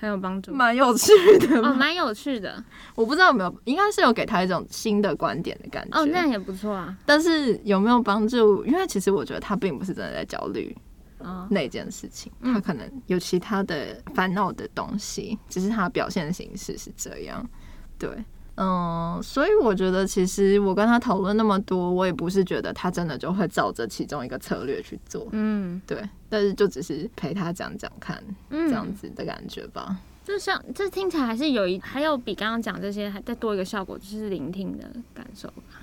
[0.00, 0.50] 很有帮助。
[0.54, 2.62] 蛮有趣的哦，蛮有趣的
[2.94, 6.00] 我不知道有没有，应该是有给他一种新的观点的感觉。
[6.00, 6.96] 哦，那也不错啊。
[7.04, 8.64] 但是有没有帮助？
[8.64, 10.74] 因为其实我觉得他并不是真的在焦虑
[11.18, 17.46] 啊，那件事情，嗯他可能有其他的烦恼的东西，只是他表现形式是这样。
[17.98, 18.08] 对，
[18.56, 25.28] 嗯，所以我觉得其实我跟他讨论那么多，我也不是觉得他真的就会照着其中一个策略去做。
[25.32, 29.98] 嗯对，但是就只是陪他讲讲看，嗯，这样子的感觉吧。
[30.22, 35.82] 就像这听起来还是有一，还有比刚刚讲这些还再多一个效果，就是聆听的感受吧。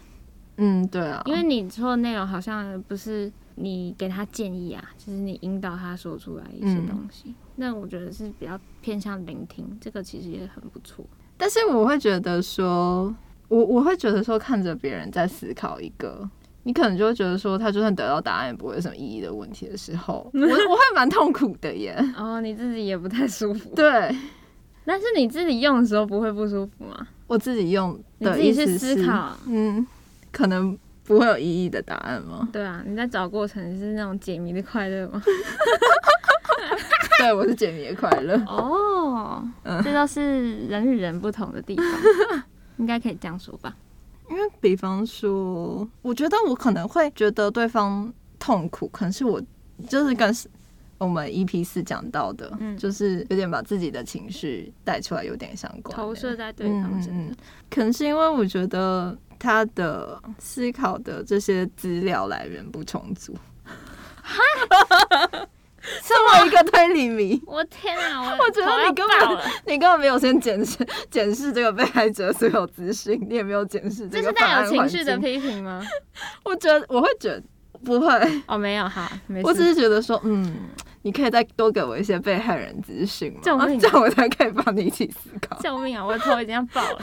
[0.58, 7.34] 嗯，对啊，因为你说的内容好像不是你给他建议啊，就是你引导他说出来一些嗯东西。
[7.56, 11.04] 那我觉得是比较偏向聆听，这个其实也很不错。
[11.38, 13.14] 但是我会觉得说，
[13.48, 16.28] 我我会觉得说，看着别人在思考一个，
[16.64, 21.96] 你可能就会觉得说，他就算得到答案也不会有什么意义的问题的时候， 我我会蛮痛苦的耶。
[22.18, 24.16] 哦，你自己也不太舒服，对
[24.84, 27.08] 但是你自己用的时候不会不舒服吗？
[27.28, 29.86] 我自己用你自己去思考，嗯，
[30.32, 32.48] 可能不会有意义的答案吗？
[32.54, 35.22] 对啊，你在找过程是那种解谜的快乐吗？
[37.20, 38.36] 对，我是解谜的快乐。
[38.48, 41.86] 哦，嗯这都是人与人不同的地方，
[42.78, 43.76] 应该可以这样说吧？
[44.30, 49.42] 因为比方说，我觉得我可能会觉得对方痛苦，可能是我
[49.88, 50.34] 就是跟
[50.98, 57.14] 我们 EP 四讲到的，嗯就是有点把自己的情绪带出来，有点相关投射在对方身上。
[57.16, 57.36] 嗯
[57.70, 63.36] 可能是因为我觉得他的思考的这些资料来源不充足。
[66.04, 68.22] 身为一个推理迷，我天啊！
[68.22, 70.78] 我我觉得你根本你根本没有先检视
[71.10, 74.88] 检视这个被害者所有资讯，你也没有检视这是带有情。
[74.88, 75.82] 绪的批评吗？
[76.44, 77.44] 我觉得我会觉得
[77.84, 78.08] 不会，
[78.48, 79.42] 哦，没有，哈，没。
[79.44, 80.70] 我只是觉得说，嗯，
[81.02, 83.40] 你可以再多给我一些被害人资讯吗？
[83.44, 85.60] 救命这样我才可以帮你一起思考。
[85.62, 86.06] 救命啊！
[86.06, 87.00] 我的头已经要爆了。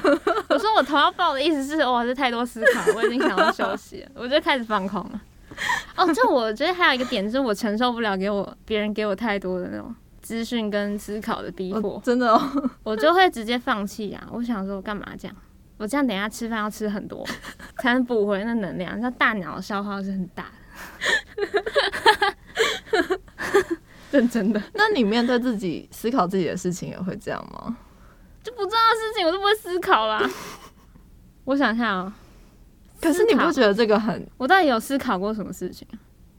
[0.49, 5.21] 我说我头要爆的意思是，哇，这太多思考，我已经想要休息了，我就开始放空了。
[5.97, 12.41] 哦，这我觉得还有一个点就是，我承受不了给我别人给我太多的那种资讯跟思考的逼我迫，真的哦，
[12.83, 14.27] 我就会直接放弃啊！
[14.33, 15.37] 我想说，我干嘛这样？
[15.77, 17.27] 我这样等一下吃饭要吃很多，
[17.79, 20.51] 才能补回那能量，那大脑消耗是很大的。
[24.13, 27.77] 认真的，那你面对自己思考自己的事情也会这样吗？
[28.45, 30.23] 就不重要的事情我都不会思考啦。
[31.45, 32.13] 我想一下哦、
[33.05, 34.27] 可是你不觉得这个很？
[34.37, 35.87] 我到底有思考过什么事情？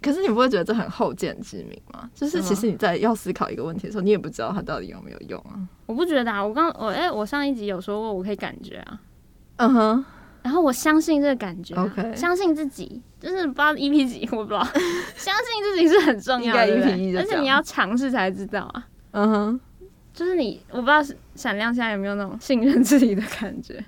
[0.01, 2.09] 可是你不会觉得这很后见之明吗？
[2.13, 5.57] 就是其实你在要思考一个问题的时候，你也不知道它到底有没有用啊。
[5.85, 9.01] 我不觉得啊，我刚我哎、我上一集有说过，我可以感觉啊，
[9.57, 10.05] 嗯哼，
[10.43, 14.63] 然后我相信这个感觉、啊 OK 相信自己，就是不知道 EP 几，我不知道，
[15.15, 18.87] 相信自己是很重要的，应该 EP 一就对而且你要尝试才知道啊。
[19.11, 19.59] 嗯哼，
[20.13, 21.01] 就是你，我不知道
[21.33, 23.83] 闪亮现在有没有那种信任自己的感觉。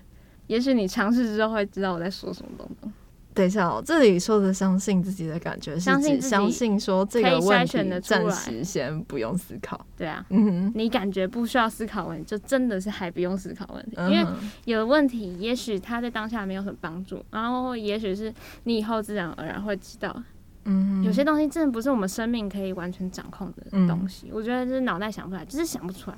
[0.48, 2.92] 也许你尝试之后会知道我在说什么东东。
[3.34, 9.80] 等一下哦，这里说的相信自己的感觉是相信相信说这个问题选得出来暂时先不用思考。
[9.96, 14.26] 对啊，嗯哼，你感觉不需要思考问题，就真的是还不用思考问题，因为
[14.66, 18.34] 有的问题，也许他在当下没有什么帮助，然后也许是
[18.64, 20.24] 你以后自然而然会知道。
[20.64, 26.18] 嗯，有些东西真的不是我们生命可以完全掌控的嗯东西，我觉得就是脑袋想不出来，就是想不出来，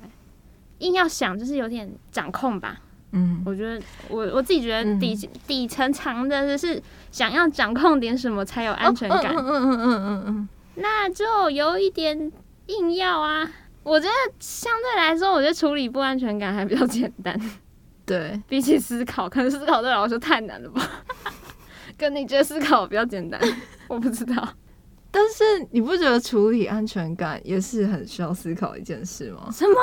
[0.78, 2.80] 硬要想就是有点掌控吧。
[3.12, 5.14] 嗯我觉得我我自己觉得嗯底、
[5.46, 12.30] 底层藏的是想要掌控点什么才有安全感，嗯嗯嗯嗯嗯嗯那就有一点
[12.66, 13.50] 硬要啊。
[13.82, 17.38] 我觉得相对来说，我觉得处理不安全感还比较简单，
[18.06, 20.82] 对，比起思考，可能思考对我来说太难了吧。
[21.98, 23.40] 跟你觉得思考比较简单，
[23.88, 24.48] 我不知道。
[25.10, 25.42] 但是
[25.72, 29.48] 你不觉得处理安全感也是很需要思考一件事吗？
[29.50, 29.74] 什么？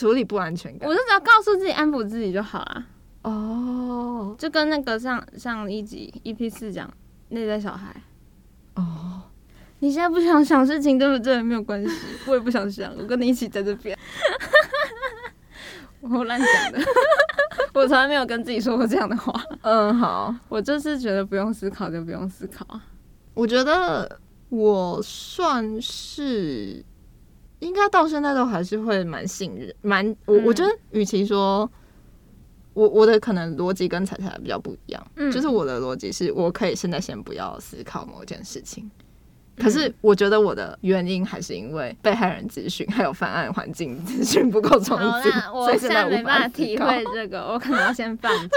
[0.00, 2.86] 处理不安全感我就只要告诉自己安抚自己就好了。
[3.22, 6.90] 哦就跟那个上上一集 EP 四讲
[7.28, 7.94] 内在小孩，
[8.76, 9.20] 哦，
[9.80, 11.42] 你现在不想想事情，对不对？
[11.42, 11.94] 没有关系，
[12.26, 13.96] 我也不想想，我跟你一起在这边。
[16.00, 16.78] 我乱讲的，
[17.74, 19.38] 我从来没有跟自己说过这样的话。
[19.60, 22.82] 嗯好，我就是觉得不用思考就不用思考啊。
[23.34, 26.82] 我觉得我算是
[27.60, 31.70] 应该到现在都还是会蛮信任，蛮我、嗯我觉得，与其说
[32.74, 38.90] 我我的可能逻辑跟彩彩比较不一样，嗯就是我的逻辑是我可以现在先不要思考某件事情。
[39.58, 48.56] 可是我觉得我的原因还是因为被害人资讯还有犯案环境资讯不够充，足，我所以现在没办法思体考会这个，我可能要先放着，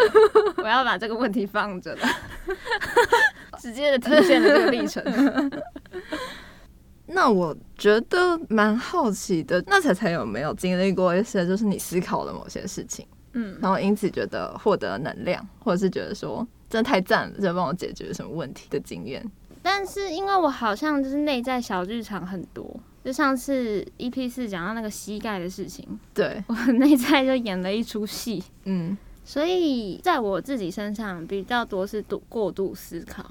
[0.64, 2.08] 我要把这个问题放着了，
[3.60, 5.04] 直接的体现了这个历程。
[7.14, 19.24] 那我觉得蛮好奇的，那才才有没有经历过一些，就是你思考了某些事情，嗯，然后因此觉得获得能量，或者是觉得说真的太赞了，这帮我解决了什么问题的经验。
[19.62, 28.98] 但是因为我好像就是内在小剧场很多，就上次 EP 四讲到那个膝盖的事情，对，我内在就演了一出戏，嗯。
[29.26, 33.24] 所以在我自己身上比较多是度过度思考，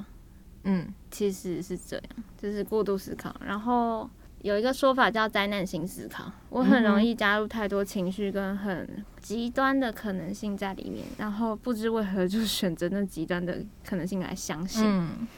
[0.65, 2.05] 嗯其实是这样，
[2.37, 3.35] 就是过度思考。
[3.45, 4.09] 然后
[4.41, 14.85] 有一个说法叫灾难性思考，我很容易加入太多情绪跟很极端的可能性在里面，然后不知为何就选择那极端的可能性来相信。
[14.87, 15.29] 嗯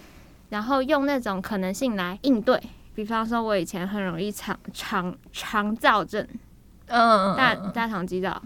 [0.51, 2.61] 然后用那种可能性来应对。
[2.95, 6.25] 比方说，我以前很容易肠肠肠燥症，
[6.87, 8.41] 嗯，大大肠激躁，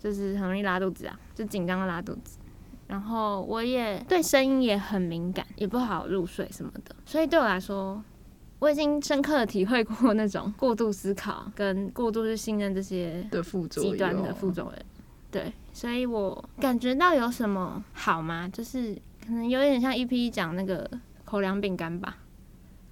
[0.00, 2.38] 就是很容易拉肚子啊，就紧张的拉肚子。
[2.86, 6.94] 然后我也对声音也很敏感，也不好入睡什么的。
[7.04, 8.02] 所以对我来说，
[8.58, 14.74] 我已经深刻的体会过那种过度思考跟过度去信任这些的副作用，极端的副作用。
[15.30, 18.48] 对，所以我感觉到有什么好吗？
[18.52, 18.94] 就是
[19.26, 20.88] 可能有点像 EP 讲那个
[21.24, 22.16] 口粮饼干吧，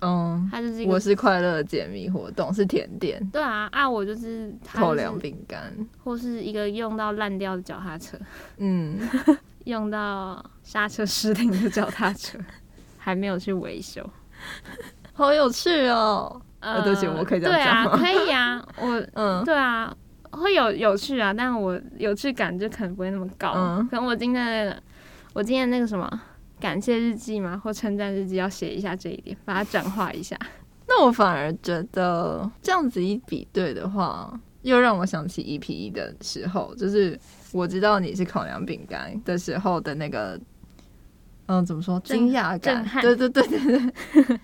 [0.01, 3.25] 嗯，它就是一个我是快乐的解密活动，是甜点。
[3.31, 5.73] 对啊，啊，我就是它就是口粮饼干，
[6.03, 8.19] 或是一个用到烂掉的脚踏车，
[8.57, 8.99] 嗯，
[9.65, 12.39] 用到刹车失灵的脚踏车，
[12.99, 14.09] 还没有去维修。
[15.13, 16.41] 好有趣哦。
[16.61, 19.93] 呃，对不起我可以这样对啊，可以啊，我 嗯对啊，
[20.31, 23.53] 会有有趣啊，但我有趣感就可能不会那么高。
[23.57, 24.83] 嗯可能我今天的那个，
[25.33, 26.09] 我今天那个什么
[26.61, 30.39] 感谢日记嘛，或称赞日记，要写一下这一点，把它转化一下。
[30.87, 34.33] 那我反而觉得这样子一比对的话，
[34.63, 37.19] 又让我想起 EP 一的时候，就是
[37.53, 40.41] 我知道你是口粮饼干的时候的那个，
[41.47, 44.41] 嗯，怎么说，惊讶感对对对对对，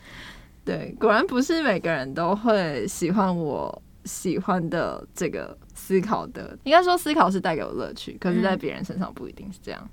[0.65, 9.91] 对，果然不是每个人都会喜欢我喜欢的这个思考的，应该说思考是带给我乐趣，可是在嗯别人身上不一定是这样。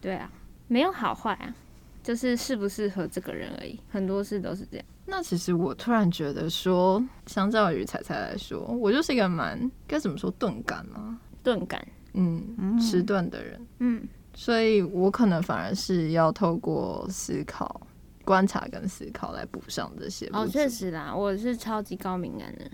[0.00, 0.30] 对啊，
[0.66, 1.54] 没有好坏啊，
[2.02, 3.78] 就是适不适合这个人而已。
[3.90, 4.86] 很多事都是这样。
[5.06, 11.18] 那其实我突然觉得说，相较于彩彩来说，我就是一个蛮该怎么说钝感吗？
[11.42, 12.78] 钝感，嗯，嗯。
[12.78, 17.80] 迟钝的人，嗯，所以我可能反而是要透过思考、
[18.24, 20.28] 观察跟思考来补上这些。
[20.32, 22.70] 哦，确，实啦，我是超级高敏感的，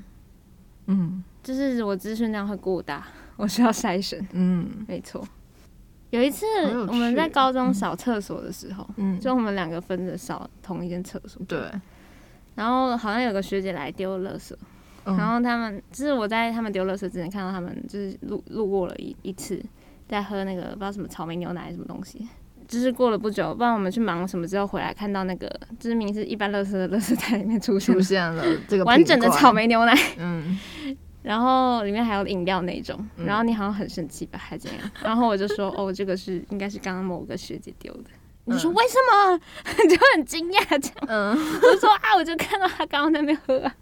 [0.87, 1.23] 嗯。
[1.43, 3.07] 就是我资讯量会过大，
[3.37, 4.27] 我需要筛选。
[4.33, 4.67] 嗯。
[4.89, 5.23] 没错，
[6.09, 6.47] 有一次
[6.89, 11.71] 我们在高中扫厕所的时候，嗯，就我们两个分着扫同一间厕所，对，
[12.55, 14.55] 然后好像有个学姐来丢垃圾，
[15.07, 19.63] 嗯然后他们就是我在他们丢垃圾之前看到他们就是路路过了一一次，
[20.09, 22.27] 在喝那个不知道什么草莓牛奶什么东西。
[22.67, 25.47] 就是过了不久，不知道我们去忙什么之后回来，看到那个
[25.79, 30.59] 就是明明是一般垃圾的垃圾袋里面出现出现了这个完整的草，莓牛奶，嗯，
[31.23, 34.91] 然后里面还有饮料那种，嗯然后你好像很生气吧，还怎样？
[35.03, 38.05] 然后我就说， 哦，这个是应该是刚刚某个学姐丢的。
[38.47, 39.39] 你说嗯为什么？
[39.89, 41.07] 就很惊讶这样。
[41.07, 43.75] 嗯我说啊，我就看到他刚刚在那边喝啊，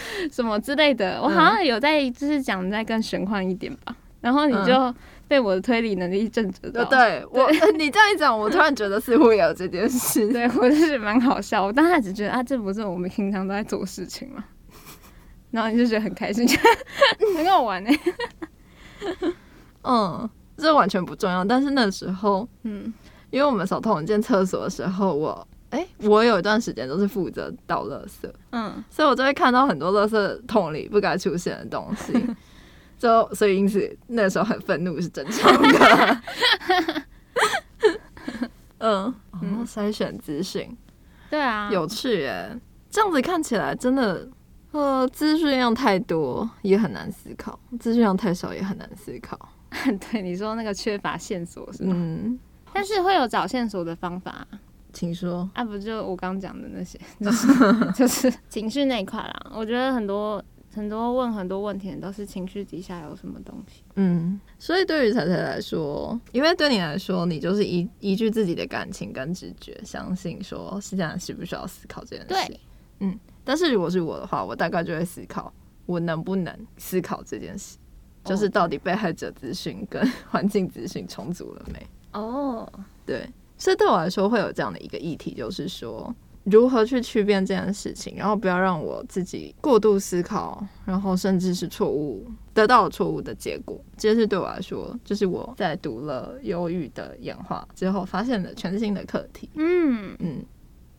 [0.30, 1.20] 什么之类的。
[1.22, 3.94] 我好像有在就是讲再更玄幻一点吧。
[4.20, 4.94] 然后你就
[5.28, 6.84] 被我的推理能力震慑到。
[6.86, 10.26] 对对，我 呃你这样一讲，我突然觉得似乎也有这件事。
[10.32, 11.64] 对我就是蛮好笑。
[11.64, 14.44] 我当时只觉得啊，这不是我们平常都在做事情嘛？
[15.50, 16.46] 然后你就觉得很开心，
[17.36, 17.98] 很好玩欸呢、
[19.82, 20.28] 嗯，
[20.58, 21.42] 这完全不重要。
[21.44, 22.92] 但是那时候，嗯，
[23.30, 32.12] 因为我们扫同一间厕所的时候，我哎、我有一段时间都是负责倒垃圾，嗯，所以我就会看到很多垃圾桶里不该出现的东西。
[32.98, 36.22] 就所以因此那时候很愤怒是正常的。
[38.78, 40.76] 嗯，然后筛选资讯。
[41.30, 42.58] 对啊，有趣耶，
[42.88, 44.26] 这样子看起来真的，
[44.72, 49.38] 呃，资讯量太多也很难思考，资讯量太少也很难思考。
[50.10, 51.92] 对你说那个缺乏线索是吗？
[51.94, 52.38] 嗯，
[52.72, 54.46] 但是会有找线索的方法啊
[54.98, 55.48] 请说。
[55.54, 59.52] 啊，不就我刚讲的那些， 就是就 是情绪那一块啦。
[59.54, 60.42] 我觉得很多
[60.74, 63.84] 很多问很多问题的都是情绪底下有什么东西。
[63.94, 72.26] 嗯，所以对于彩彩来说，因为对你来说，你就是依依据自己的感情跟直觉，相信说现在需不需要思考这件事。
[72.98, 75.52] 对，但是如果是我的话，我大概就会思考，
[75.86, 77.78] 我能不能思考这件事，
[78.24, 81.86] 就是到底被害者资讯跟 环境资讯充足了没？
[82.12, 82.70] 哦，
[83.06, 83.28] 对，
[83.58, 93.78] 所以对我来说会有这样的一个议题，就是说如何去区辨这件事情，然后不要让我自己过度思考，然后甚至是错误得到了错误的结果。
[93.96, 99.50] 这是对我来说，就是我在读了《忧郁的演化》之后发现的全新的课题。
[99.56, 100.42] 嗯，嗯，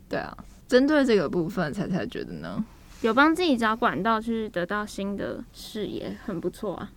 [0.08, 0.38] 对啊，
[0.68, 2.64] 针对这个部分，才才觉得呢？
[3.02, 6.92] 有帮自己找管道去得到新的视野，很不错啊。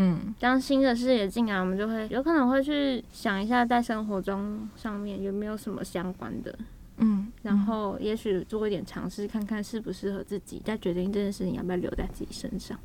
[0.00, 6.56] 嗯当新的视野进来，我们就会有可能会去想一下，在生活中上面有没有什么相关的，
[6.98, 12.78] 嗯，然后也许做一点尝试，看看适不适合自己，再决定这件事情要不要留在自己身上。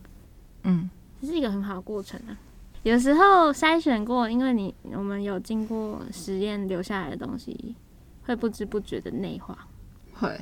[0.64, 0.90] 嗯
[1.22, 2.36] 这是一个很好的过程啊。
[2.82, 7.76] 有时候筛选过，因为你我们有经过实验留下来的东西，
[8.24, 9.68] 会不知不觉的内化，
[10.16, 10.38] 会，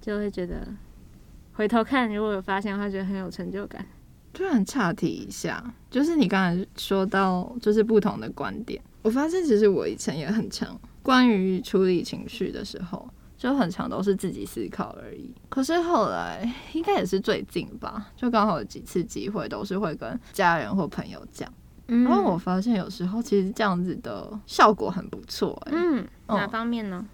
[0.00, 0.68] 就会觉得
[1.54, 3.84] 回头看，如果有发现的话，觉得很有成就感。
[4.36, 13.08] 突然岔题一下，就是你刚才说到就是不同的观点，我发现其实我以前也很强关于处理情绪的时候，
[13.38, 15.34] 就很强都是自己思考而已。
[15.48, 21.50] 可是后来应该也是最近吧，就刚好有几次机会都是会跟家人或朋友讲，
[21.88, 27.06] 嗯然后我发现有时候其实这样子的效果很不错、欸，嗯，哪哦方面呢？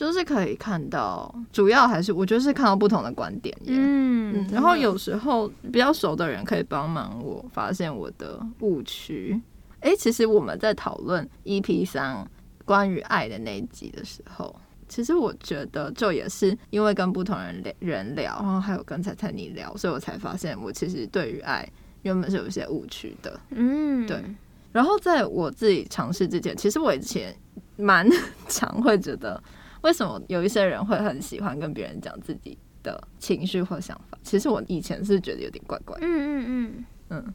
[0.00, 3.74] 就是可以看到，主要还是我觉得是看到不同的观点耶。
[3.76, 9.38] 嗯嗯，然后有时候比较熟的人可以帮忙我发现我的误区。
[9.80, 12.26] 诶，其实我们在讨论 EP 三
[12.64, 14.56] 关于爱的那一集的时候，
[14.88, 21.68] 其实我觉得就也是因为跟不同人聊人聊，然后还有跟彩彩你聊，所以我才发现我其实对于爱
[22.00, 23.38] 原本是有一些误区的。
[23.50, 24.24] 嗯，对
[24.72, 27.36] 然后在我自己尝试之前，其实我以前
[27.76, 28.08] 蛮
[28.48, 29.42] 常会觉得，
[29.82, 34.18] 为什么有一些人会很喜欢跟别人讲自己的情绪或想法？
[34.22, 36.06] 其实我以前是觉得有点怪怪的。
[36.06, 37.34] 嗯嗯嗯嗯，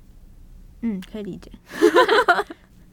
[0.81, 1.51] 嗯，可以理解。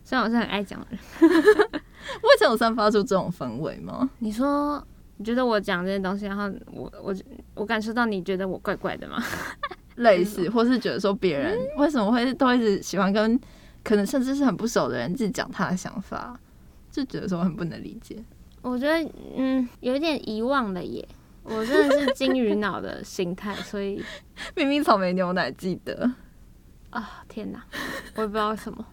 [0.04, 4.10] 虽然我是很爱讲的人，我以前有散发出这种氛围吗？
[4.18, 4.84] 你说
[5.16, 7.14] 你觉得我讲这些东西，然后我我
[7.54, 9.22] 我感受到你觉得我怪怪的吗？
[9.96, 13.38] 类似，或是觉得说别人为什么会都一直喜欢跟
[13.84, 16.38] 可能甚至是很不熟的人自己讲他的想法，
[16.90, 18.16] 就觉得说很不能理解。
[18.62, 21.06] 我觉得嗯，有点遗忘了耶。
[21.44, 24.02] 我真的是金鱼脑的心态，所以
[24.54, 26.08] 明明草莓牛奶记得，
[26.90, 27.60] 啊，天哪，
[28.14, 28.86] 我也不知道为什么。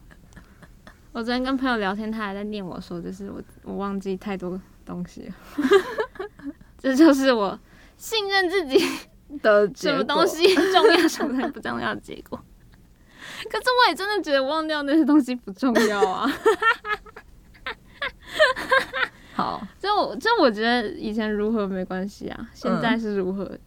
[1.11, 5.33] 我昨天跟朋友聊天，他还在念我说，就是我我忘记太多东西了。
[6.77, 7.59] 这就是我
[7.97, 8.79] 信任自己，
[9.43, 12.39] 的 什么东西重要，什么不重要的结果。
[13.49, 16.27] 可是我也真的觉得忘掉那些东西不重要啊。
[19.39, 23.57] 好就我就我觉得以前如何没关系啊，现在是如何比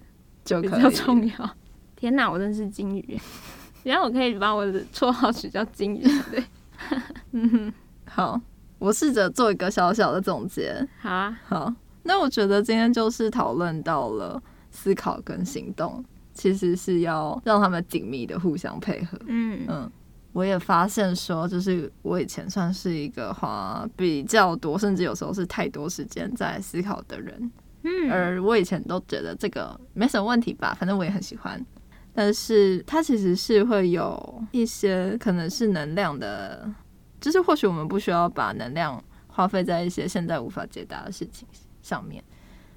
[0.45, 0.95] 较就可以。
[0.95, 1.51] 重要。
[1.97, 3.21] 天哪，我真是金鱼！
[3.85, 7.73] 然后我可以把我的绰号取叫金鱼， 对，
[8.07, 8.41] 好，
[8.79, 10.87] 我试着做一个小小的总结。
[11.01, 19.19] 好啊，好，那我觉得今天就是讨论到了思考跟行动，其实是要让他们紧密的互相配合。
[19.27, 19.91] 嗯嗯，
[20.33, 27.53] 我也发现说，就是我以前算是一个花比较多，甚至有时候是太多时间在思考的人，
[27.85, 31.65] 嗯，而我以前都觉得这个没什么问题吧，反正我也很喜欢。
[32.15, 36.71] 但是它其实是会有一些可能是能量的，
[37.21, 41.49] 就是或许我们不需要把能量花费在一些现在无法解答的事情
[41.83, 42.23] 上面。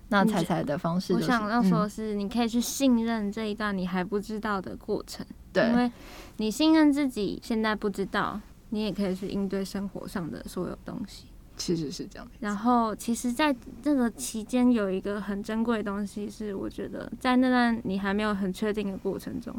[0.07, 5.91] 那你彩彩的方式、就是，我想要说是，你可以去信任这一段你还不知道的过程，因对，为
[6.37, 8.39] 你信任自己，现在不知道，
[8.69, 11.25] 你也可以去应对生活上的所有东西。
[11.57, 12.31] 其实是这样的。
[12.41, 19.55] 然后，其实，在这个期间有一个很珍贵的东西，是我觉得在那段你还没有很确定的过程中，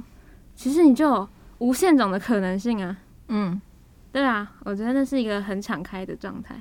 [0.55, 1.29] 其实你就有
[1.59, 2.99] 无限种的可能性啊。
[3.29, 3.59] 嗯
[4.13, 6.61] 对啊，我觉得那是一个很敞开的状态，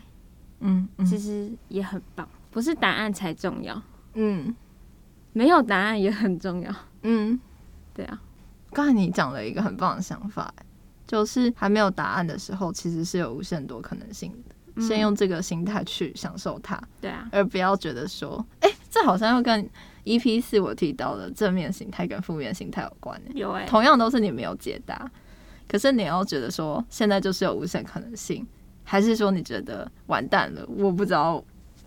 [0.62, 2.28] 嗯嗯其实也很棒。
[2.52, 3.82] 不是答案才重要，
[4.14, 4.56] 嗯
[5.34, 6.74] 没有答案也很重要。
[7.02, 7.38] 嗯。
[7.94, 8.22] 对啊，
[8.76, 10.54] 刚才你讲了一个很棒的想法，
[11.08, 14.56] 就是还没有答案的时候，其实是有无限多可能性的。
[14.76, 14.84] 嗯。
[14.86, 19.66] 先用这个心态去享受它，对啊，而不要觉得说，哎、这好像又跟
[20.04, 25.10] EP 四我提到的正面心态跟负面心态有关欸有哎、同样都是你没有解答，
[25.70, 28.46] 可是你要觉得说，现在就是有无限可能性，
[28.84, 31.42] 还是说你觉得完蛋了，我不知道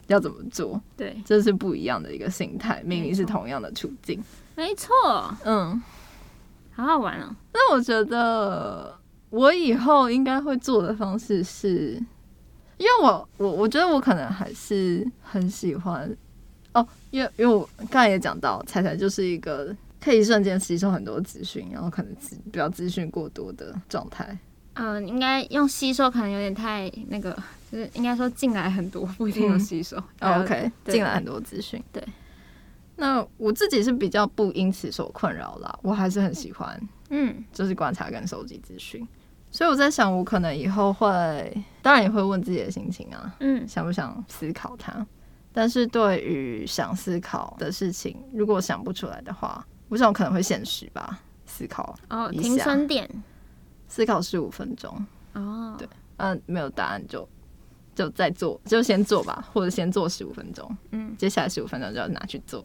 [0.06, 4.24] 要怎么做，对，这是不一样的一个心态，明明是同样的处境，
[4.56, 4.94] 没错，
[5.44, 5.78] 嗯。
[6.78, 7.34] 好好玩哦。
[7.52, 8.96] 那我觉得
[9.30, 12.00] 我以后应该会做的方式是，
[12.76, 16.16] 因为我我我觉得我可能还是很喜欢
[16.72, 24.38] 哦，因为因为我刚才也讲到，彩彩就是一个可以瞬间吸收很多资讯，然后可能资比较资讯过多的状态。
[24.74, 27.36] 嗯、应该用吸收可能有点太那个，
[27.72, 29.96] 就是应该说进来很多，不一定有嗯吸收。
[30.20, 31.82] 哦 OK，进来很多资讯。
[31.92, 32.00] 对，
[33.00, 37.44] 那我自己是比较不因此所困扰啦，我还是很喜欢嗯。
[37.52, 39.06] 就是观察跟收集资讯。
[39.50, 43.66] 所以我在想，我可能以后会，当然也会问自己的心情啊，嗯。
[43.68, 45.06] 想不想思考它。
[45.52, 53.08] 但是对于想思考的事情，如果想不出来的话，我想可能会限时吧，思考哦，一停下损点
[53.88, 55.88] 思考十五分钟，哦，对
[56.18, 57.26] 嗯、没有答案就
[57.94, 61.16] 就再做，就先做吧，或者先做十五分钟，嗯。
[61.16, 62.64] 接下来十五分钟就要拿去做，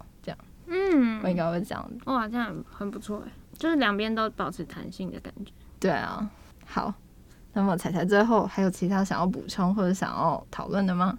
[0.67, 1.91] 这样我应嗯，该会这样。
[2.05, 5.51] 哇，这样很不错哎，就是两边都保持弹性的感觉。
[5.79, 6.29] 对啊，
[6.65, 6.93] 好，
[7.53, 11.17] 那么彩彩最后还有其他想要补充或者想要讨论的吗？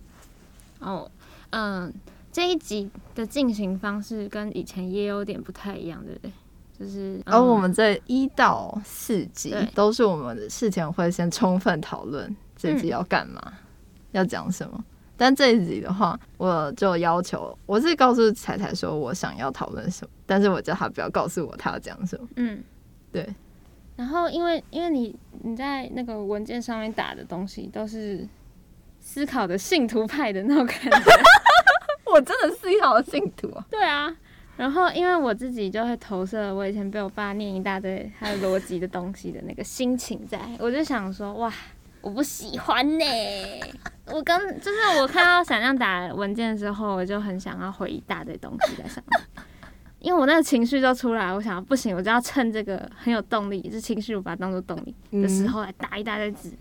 [0.81, 1.11] 哦，
[1.51, 1.93] 嗯，
[2.33, 6.33] 这一集的进行方式跟以前也有点不太一样，对不对？
[6.77, 13.41] 就是，而、嗯我们这一到四集都是我们事前会先充分讨论这嗯集要干嘛，
[14.11, 14.85] 要讲什么。
[15.17, 22.29] 但这一集的话，我就要求我是告诉彩彩说我想要讨论什么，但是我叫他不要告诉我他要讲什么。
[22.37, 22.63] 嗯，
[23.13, 23.27] 对。
[23.97, 28.27] 然后，因为因为你你在那个文件上面打的东西都是
[28.99, 31.13] 思考的信徒派的那种感觉
[32.13, 33.65] 我真的是要信徒啊！
[33.71, 34.15] 对啊。
[34.57, 41.53] 然后，因为我自己就会投射我以前被我爸念一大堆他的逻辑的东西的那个心情在，我就想说，哇，
[42.05, 43.05] 我不喜欢呢、
[44.13, 49.45] 我刚就是我看到闪亮打文件的时候，我就很想要回一大堆东西在上面，
[50.01, 56.53] 因为我那个情绪就出来，我想不行，我就要趁这个很有动力，这情绪我把它当做动力的时候来打一大堆字，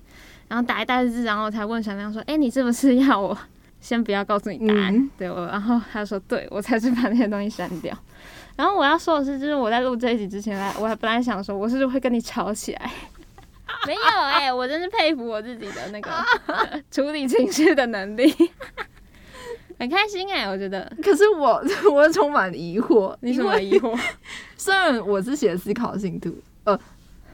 [0.47, 3.37] 然后打一大堆字，然后我才问闪亮说：“哎、你是不是要我
[3.81, 7.93] 先不要告诉你答案？”嗯对我，然后他说：“对，我才是把那些东西删掉。”
[8.55, 12.91] 然后我要说的是，就是我在录这一集之前，我还本来想说，我是不是会跟你吵起来？
[13.87, 16.09] 没有哎、我真是佩服我自己的那个
[16.91, 18.33] 处理情绪的能力，
[19.79, 20.91] 很开心哎、我觉得。
[21.03, 23.99] 可是我我充满疑惑，你什因为么疑惑？
[24.57, 26.79] 虽然我是写思考信徒，呃，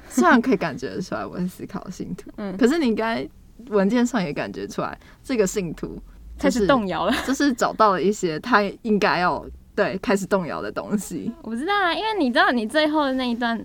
[0.10, 3.28] 虽然可以感觉得出来我是思考信徒，嗯可是你应该
[3.68, 6.02] 文件上也感觉出来，这个信徒
[6.40, 7.14] 开始动摇了。
[7.28, 11.32] 就是找到了一些他应该要对开始动摇的东西。
[11.44, 13.64] 我不知道啊，因为你知道你最后的那一段，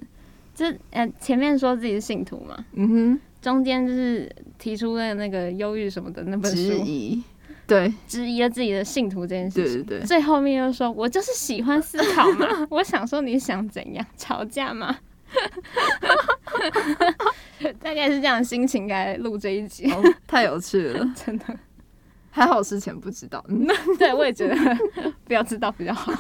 [0.55, 7.23] 就呃前面说自己是信徒嘛，嗯哼中间就是提出了那个忧郁什么的那哼，本质书，疑，
[7.67, 9.83] 对质疑了自己的信徒这件事情。
[9.83, 12.47] 对对对，最后面又说，我就是喜欢思考嘛。
[12.71, 14.07] 我想说，你想怎样？
[14.17, 14.97] 吵架吗？
[17.81, 21.45] 大概是这样的心情来录这一集，哦，太有趣了， 真的。
[22.31, 23.45] 还好之前不知道。
[23.49, 23.67] 嗯
[23.99, 24.57] 对，我也觉得
[25.25, 26.13] 不要知道比较好。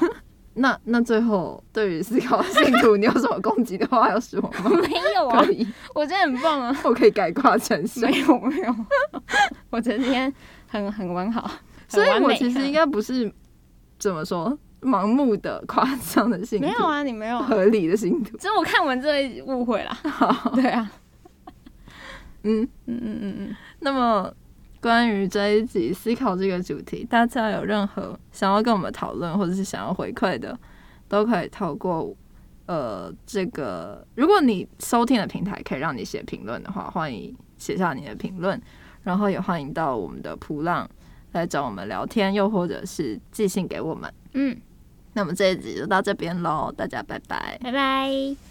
[0.57, 4.51] 那那最后对于思考信徒，你有什么攻击的话要说吗？
[4.89, 5.45] 没有啊
[5.95, 6.77] 我觉得很棒啊。
[6.85, 8.75] 我可以改挂成什没有没有，
[9.71, 10.33] 我觉得今天
[10.69, 11.51] 很很完好，
[11.89, 13.33] 所以我其实应该不是
[13.99, 18.37] 怎么说盲目的夸张的信徒，没有啊，你没有啊，合理的信徒。
[18.37, 19.99] 只是我看完这会误会啦。
[20.55, 20.91] 对啊，
[22.43, 24.33] 嗯，嗯嗯嗯嗯，那么
[24.85, 30.55] 关于这一集思考这个主题，大家有任何想要跟我们讨论或者是想要回馈的，
[31.09, 32.15] 都可以透过
[32.67, 38.61] 呃这个，如果你收听的平台可以让你写评论的话，欢迎写下你的评论，
[39.05, 40.87] 然后也欢迎到我们的普浪
[41.33, 44.13] 来找我们聊天，又或者是寄信给我们。
[44.35, 44.55] 嗯，
[45.15, 47.59] 那么这一集就到这边喽，大家拜拜。
[47.63, 48.37] 拜拜。